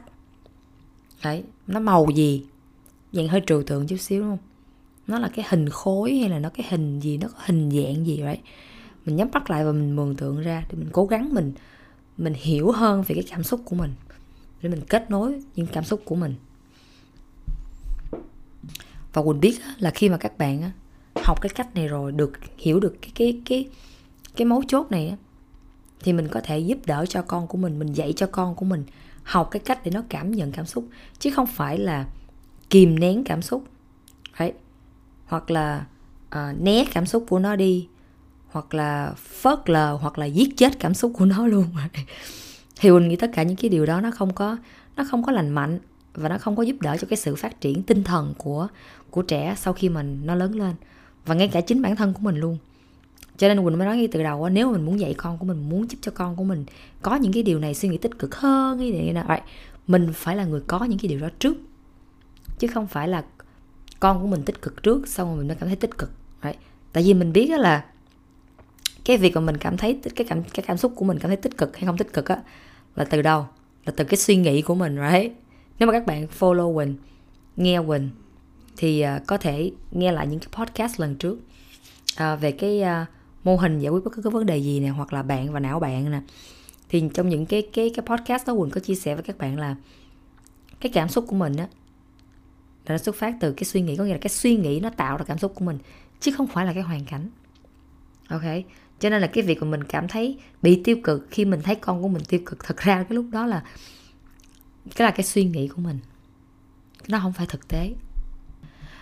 Đấy 1.24 1.44
nó 1.66 1.80
màu 1.80 2.06
gì? 2.14 2.44
Dạng 3.12 3.28
hơi 3.28 3.42
trừu 3.46 3.62
tượng 3.62 3.86
chút 3.86 3.96
xíu 3.96 4.20
đúng 4.20 4.30
không? 4.30 4.38
Nó 5.06 5.18
là 5.18 5.28
cái 5.28 5.44
hình 5.48 5.68
khối 5.68 6.14
hay 6.14 6.28
là 6.28 6.38
nó 6.38 6.48
cái 6.48 6.66
hình 6.70 7.00
gì? 7.00 7.18
Nó 7.18 7.28
có 7.28 7.38
hình 7.44 7.70
dạng 7.70 8.06
gì 8.06 8.16
đấy. 8.16 8.38
mình 9.04 9.16
nhắm 9.16 9.28
mắt 9.32 9.50
lại 9.50 9.64
và 9.64 9.72
mình 9.72 9.96
mường 9.96 10.16
tượng 10.16 10.40
ra 10.40 10.64
thì 10.68 10.78
mình 10.78 10.88
cố 10.92 11.06
gắng 11.06 11.34
mình 11.34 11.52
mình 12.20 12.34
hiểu 12.36 12.70
hơn 12.70 13.02
về 13.02 13.14
cái 13.14 13.24
cảm 13.30 13.42
xúc 13.42 13.60
của 13.64 13.76
mình 13.76 13.94
để 14.62 14.68
mình 14.68 14.80
kết 14.88 15.10
nối 15.10 15.40
những 15.56 15.66
cảm 15.66 15.84
xúc 15.84 16.02
của 16.04 16.14
mình. 16.14 16.34
Và 19.12 19.22
quỳnh 19.22 19.40
biết 19.40 19.60
là 19.78 19.90
khi 19.90 20.08
mà 20.08 20.16
các 20.16 20.38
bạn 20.38 20.70
học 21.24 21.40
cái 21.40 21.50
cách 21.54 21.74
này 21.74 21.88
rồi 21.88 22.12
được 22.12 22.32
hiểu 22.58 22.80
được 22.80 22.96
cái 23.02 23.12
cái 23.14 23.40
cái 23.44 23.68
cái 24.36 24.46
mấu 24.46 24.62
chốt 24.68 24.90
này 24.90 25.16
thì 26.02 26.12
mình 26.12 26.28
có 26.28 26.40
thể 26.44 26.58
giúp 26.58 26.78
đỡ 26.86 27.06
cho 27.08 27.22
con 27.22 27.46
của 27.46 27.58
mình 27.58 27.78
mình 27.78 27.92
dạy 27.92 28.12
cho 28.12 28.26
con 28.26 28.54
của 28.54 28.64
mình 28.64 28.84
học 29.22 29.48
cái 29.50 29.60
cách 29.60 29.80
để 29.84 29.90
nó 29.90 30.02
cảm 30.08 30.30
nhận 30.30 30.52
cảm 30.52 30.66
xúc 30.66 30.88
chứ 31.18 31.30
không 31.30 31.46
phải 31.46 31.78
là 31.78 32.06
kìm 32.70 32.98
nén 32.98 33.24
cảm 33.24 33.42
xúc 33.42 33.64
đấy. 34.38 34.52
Hoặc 35.26 35.50
là 35.50 35.86
uh, 36.26 36.60
né 36.60 36.84
cảm 36.92 37.06
xúc 37.06 37.26
của 37.28 37.38
nó 37.38 37.56
đi 37.56 37.88
hoặc 38.52 38.74
là 38.74 39.12
phớt 39.16 39.70
lờ 39.70 39.98
hoặc 40.00 40.18
là 40.18 40.26
giết 40.26 40.56
chết 40.56 40.78
cảm 40.78 40.94
xúc 40.94 41.12
của 41.14 41.24
nó 41.24 41.46
luôn 41.46 41.66
thì 42.80 42.90
mình 42.90 43.08
nghĩ 43.08 43.16
tất 43.16 43.30
cả 43.34 43.42
những 43.42 43.56
cái 43.56 43.68
điều 43.68 43.86
đó 43.86 44.00
nó 44.00 44.10
không 44.10 44.34
có, 44.34 44.56
nó 44.96 45.04
không 45.10 45.22
có 45.22 45.32
lành 45.32 45.48
mạnh 45.48 45.78
và 46.14 46.28
nó 46.28 46.38
không 46.38 46.56
có 46.56 46.62
giúp 46.62 46.76
đỡ 46.80 46.96
cho 47.00 47.06
cái 47.10 47.16
sự 47.16 47.36
phát 47.36 47.60
triển 47.60 47.82
tinh 47.82 48.04
thần 48.04 48.34
của 48.38 48.68
của 49.10 49.22
trẻ 49.22 49.54
sau 49.58 49.72
khi 49.72 49.88
mình 49.88 50.20
nó 50.24 50.34
lớn 50.34 50.54
lên 50.54 50.74
và 51.26 51.34
ngay 51.34 51.48
cả 51.48 51.60
chính 51.60 51.82
bản 51.82 51.96
thân 51.96 52.12
của 52.12 52.20
mình 52.20 52.36
luôn 52.36 52.58
cho 53.40 53.48
nên 53.48 53.64
quỳnh 53.64 53.78
mới 53.78 53.86
nói 53.86 53.96
ngay 53.96 54.08
từ 54.12 54.22
đầu 54.22 54.48
nếu 54.48 54.72
mình 54.72 54.86
muốn 54.86 55.00
dạy 55.00 55.14
con 55.14 55.38
của 55.38 55.44
mình, 55.44 55.68
muốn 55.68 55.90
giúp 55.90 55.98
cho 56.00 56.12
con 56.14 56.36
của 56.36 56.44
mình 56.44 56.64
có 57.02 57.16
những 57.16 57.32
cái 57.32 57.42
điều 57.42 57.58
này, 57.58 57.74
suy 57.74 57.88
nghĩ 57.88 57.98
tích 57.98 58.18
cực 58.18 58.34
hơn, 58.34 58.78
cái 58.78 58.92
này 58.92 59.12
nào 59.12 59.24
right. 59.28 59.42
mình 59.86 60.12
phải 60.14 60.36
là 60.36 60.44
người 60.44 60.60
có 60.66 60.84
những 60.84 60.98
cái 60.98 61.08
điều 61.08 61.20
đó 61.20 61.28
trước 61.38 61.56
chứ 62.58 62.66
không 62.66 62.86
phải 62.86 63.08
là 63.08 63.24
con 64.00 64.20
của 64.20 64.26
mình 64.26 64.42
tích 64.42 64.62
cực 64.62 64.82
trước, 64.82 65.08
xong 65.08 65.28
rồi 65.28 65.36
mình 65.38 65.48
mới 65.48 65.56
cảm 65.56 65.68
thấy 65.68 65.76
tích 65.76 65.98
cực, 65.98 66.10
right. 66.42 66.56
tại 66.92 67.02
vì 67.02 67.14
mình 67.14 67.32
biết 67.32 67.50
là 67.50 67.84
cái 69.10 69.18
việc 69.18 69.34
mà 69.34 69.40
mình 69.40 69.56
cảm 69.56 69.76
thấy 69.76 70.00
cái 70.16 70.26
cảm 70.28 70.42
cái 70.42 70.64
cảm 70.66 70.76
xúc 70.76 70.92
của 70.96 71.04
mình 71.04 71.18
cảm 71.18 71.28
thấy 71.28 71.36
tích 71.36 71.58
cực 71.58 71.76
hay 71.76 71.86
không 71.86 71.96
tích 71.96 72.12
cực 72.12 72.28
á 72.28 72.42
là 72.96 73.04
từ 73.04 73.22
đâu? 73.22 73.46
Là 73.84 73.92
từ 73.96 74.04
cái 74.04 74.16
suy 74.16 74.36
nghĩ 74.36 74.62
của 74.62 74.74
mình 74.74 74.96
right? 75.10 75.32
Nếu 75.78 75.86
mà 75.86 75.92
các 75.92 76.06
bạn 76.06 76.26
follow 76.38 76.74
Quỳnh 76.74 76.94
nghe 77.56 77.80
Quỳnh 77.86 78.10
thì 78.76 79.04
uh, 79.04 79.26
có 79.26 79.38
thể 79.38 79.70
nghe 79.90 80.12
lại 80.12 80.26
những 80.26 80.40
cái 80.40 80.48
podcast 80.52 81.00
lần 81.00 81.14
trước 81.14 81.38
uh, 82.22 82.40
về 82.40 82.52
cái 82.52 82.82
uh, 82.82 83.08
mô 83.44 83.56
hình 83.56 83.78
giải 83.78 83.90
quyết 83.90 84.04
bất 84.04 84.10
cứ 84.14 84.22
cái 84.22 84.30
vấn 84.30 84.46
đề 84.46 84.58
gì 84.58 84.80
nè 84.80 84.88
hoặc 84.88 85.12
là 85.12 85.22
bạn 85.22 85.52
và 85.52 85.60
não 85.60 85.80
bạn 85.80 86.10
nè. 86.10 86.20
Thì 86.88 87.02
trong 87.14 87.28
những 87.28 87.46
cái 87.46 87.62
cái 87.72 87.92
cái 87.94 88.06
podcast 88.06 88.46
đó 88.46 88.54
Quỳnh 88.58 88.70
có 88.70 88.80
chia 88.80 88.94
sẻ 88.94 89.14
với 89.14 89.22
các 89.22 89.38
bạn 89.38 89.58
là 89.58 89.76
cái 90.80 90.92
cảm 90.92 91.08
xúc 91.08 91.24
của 91.28 91.36
mình 91.36 91.56
á 91.56 91.68
là 92.86 92.94
nó 92.94 92.98
xuất 92.98 93.14
phát 93.14 93.34
từ 93.40 93.52
cái 93.52 93.64
suy 93.64 93.80
nghĩ 93.80 93.96
có 93.96 94.04
nghĩa 94.04 94.12
là 94.12 94.18
cái 94.20 94.30
suy 94.30 94.56
nghĩ 94.56 94.80
nó 94.80 94.90
tạo 94.90 95.16
ra 95.16 95.24
cảm 95.24 95.38
xúc 95.38 95.52
của 95.54 95.64
mình 95.64 95.78
chứ 96.20 96.32
không 96.36 96.46
phải 96.46 96.66
là 96.66 96.72
cái 96.72 96.82
hoàn 96.82 97.04
cảnh. 97.04 97.28
Ok? 98.28 98.42
Cho 99.00 99.10
nên 99.10 99.20
là 99.20 99.26
cái 99.26 99.44
việc 99.44 99.62
mà 99.62 99.68
mình 99.68 99.84
cảm 99.84 100.08
thấy 100.08 100.38
bị 100.62 100.80
tiêu 100.84 100.96
cực 101.04 101.26
khi 101.30 101.44
mình 101.44 101.60
thấy 101.62 101.74
con 101.74 102.02
của 102.02 102.08
mình 102.08 102.22
tiêu 102.28 102.40
cực 102.46 102.64
thật 102.64 102.76
ra 102.76 103.02
cái 103.02 103.14
lúc 103.14 103.26
đó 103.32 103.46
là 103.46 103.62
cái 104.96 105.04
là 105.06 105.10
cái 105.10 105.24
suy 105.24 105.44
nghĩ 105.44 105.68
của 105.68 105.82
mình. 105.82 105.98
Nó 107.08 107.18
không 107.18 107.32
phải 107.32 107.46
thực 107.46 107.68
tế. 107.68 107.94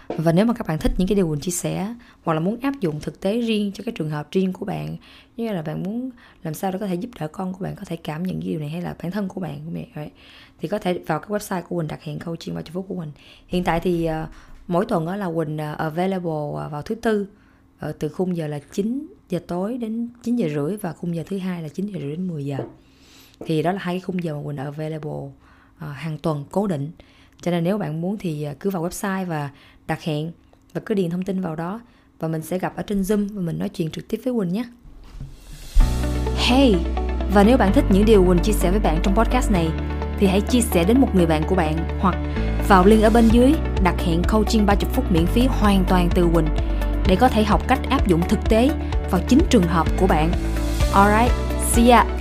Và 0.09 0.33
nếu 0.33 0.47
mà 0.47 0.55
các 0.55 0.67
bạn 0.67 0.79
thích 0.79 0.93
những 0.99 1.09
cái 1.09 1.17
điều 1.17 1.29
mình 1.29 1.41
chia 1.41 1.51
sẻ 1.51 1.95
hoặc 2.25 2.35
là 2.35 2.41
muốn 2.41 2.61
áp 2.61 2.81
dụng 2.81 3.01
thực 3.01 3.21
tế 3.21 3.41
riêng 3.41 3.73
cho 3.75 3.85
cái 3.85 3.95
trường 3.97 4.11
hợp 4.11 4.29
riêng 4.31 4.53
của 4.53 4.65
bạn 4.65 4.97
như 5.37 5.53
là 5.53 5.63
bạn 5.63 5.83
muốn 5.83 6.11
làm 6.43 6.55
sao 6.55 6.73
để 6.73 6.79
có 6.79 6.87
thể 6.87 6.95
giúp 6.95 7.11
đỡ 7.21 7.29
con 7.29 7.53
của 7.53 7.65
bạn 7.65 7.77
có 7.77 7.83
thể 7.87 7.97
cảm 7.97 8.23
nhận 8.23 8.41
cái 8.41 8.49
điều 8.49 8.61
này 8.61 8.69
hay 8.69 8.83
là 8.83 8.95
bản 9.03 9.13
thân 9.13 9.29
của 9.29 9.41
bạn 9.41 9.61
của 9.65 9.71
mẹ 9.71 9.87
vậy 9.95 10.11
thì 10.61 10.69
có 10.69 10.79
thể 10.79 11.01
vào 11.07 11.21
cái 11.21 11.29
website 11.29 11.63
của 11.63 11.77
Quỳnh 11.77 11.89
đặt 11.89 12.03
hẹn 12.03 12.19
coaching 12.19 12.55
vào 12.55 12.63
phút 12.73 12.87
của 12.89 12.95
mình 12.95 13.11
hiện 13.47 13.65
tại 13.65 13.81
thì 13.81 14.09
uh, 14.09 14.29
mỗi 14.67 14.87
tuần 14.87 15.07
đó 15.07 15.17
là 15.17 15.27
Quỳnh 15.27 15.57
uh, 15.57 15.79
available 15.79 16.31
uh, 16.31 16.73
vào 16.73 16.83
thứ 16.83 16.95
tư 16.95 17.27
uh, 17.89 17.99
từ 17.99 18.09
khung 18.09 18.37
giờ 18.37 18.47
là 18.47 18.59
9 18.73 19.07
giờ 19.29 19.39
tối 19.47 19.79
đến 19.79 20.09
9 20.23 20.37
giờ 20.37 20.49
rưỡi 20.55 20.77
và 20.77 20.93
khung 20.93 21.17
giờ 21.17 21.23
thứ 21.27 21.39
hai 21.39 21.63
là 21.63 21.69
9 21.69 21.87
giờ 21.87 21.99
rưỡi 22.01 22.11
đến 22.11 22.29
10 22.29 22.45
giờ. 22.45 22.59
Thì 23.47 23.63
đó 23.63 23.73
là 23.73 23.79
hai 23.79 23.95
cái 23.95 24.01
khung 24.01 24.23
giờ 24.23 24.35
mà 24.35 24.43
Quỳnh 24.45 24.57
available 24.57 25.11
uh, 25.11 25.33
hàng 25.77 26.19
tuần 26.19 26.45
cố 26.51 26.67
định. 26.67 26.91
Cho 27.43 27.51
nên 27.51 27.65
nếu 27.65 27.79
bạn 27.79 28.01
muốn 28.01 28.17
thì 28.19 28.43
ờ, 28.43 28.55
cứ 28.61 28.71
vào 28.71 28.89
website 28.89 29.27
và 29.27 29.51
đặt 29.87 30.03
hẹn 30.03 30.33
và 30.73 30.81
cứ 30.87 30.95
điền 30.95 31.11
thông 31.11 31.23
tin 31.23 31.41
vào 31.41 31.57
đó 31.57 31.81
và 32.19 32.29
mình 32.29 32.43
sẽ 32.43 32.59
gặp 32.59 32.77
ở 32.77 32.83
trên 32.83 33.03
Zoom 33.03 33.29
và 33.33 33.41
mình 33.41 33.59
nói 33.59 33.69
chuyện 33.69 33.91
trực 33.91 34.09
tiếp 34.09 34.21
với 34.25 34.35
Quỳnh 34.35 34.53
nhé. 34.53 34.65
Hey, 36.37 36.75
và 37.35 37.45
nếu 37.45 37.57
bạn 37.57 37.73
thích 37.73 37.85
những 37.91 38.05
điều 38.05 38.25
Quỳnh 38.27 38.39
chia 38.39 38.53
sẻ 38.53 38.71
với 38.71 38.81
bạn 38.81 39.01
trong 39.03 39.15
podcast 39.17 39.51
này 39.51 39.69
thì 40.19 40.27
hãy 40.27 40.41
chia 40.41 40.61
sẻ 40.61 40.85
đến 40.85 41.01
một 41.01 41.15
người 41.15 41.27
bạn 41.27 41.43
của 41.49 41.55
bạn 41.55 41.99
hoặc 42.01 42.17
vào 42.69 42.87
link 42.87 43.03
ở 43.03 43.11
bên 43.11 43.29
dưới 43.29 43.53
đặt 43.85 43.95
hẹn 43.99 44.23
coaching 44.33 44.67
30 44.67 44.91
phút 44.93 45.13
miễn 45.13 45.27
phí 45.27 45.47
hoàn 45.47 45.85
toàn 45.89 46.09
từ 46.15 46.29
Quỳnh 46.35 46.47
để 47.09 47.17
có 47.17 47.29
thể 47.29 47.45
học 47.45 47.69
cách 47.69 47.79
áp 47.91 48.07
dụng 48.07 48.21
thực 48.29 48.49
tế 48.49 48.71
vào 49.11 49.21
chính 49.29 49.41
trường 49.51 49.63
hợp 49.63 49.87
của 49.97 50.07
bạn. 50.07 50.31
Alright, 50.95 51.33
see 51.73 51.91
ya! 51.91 52.18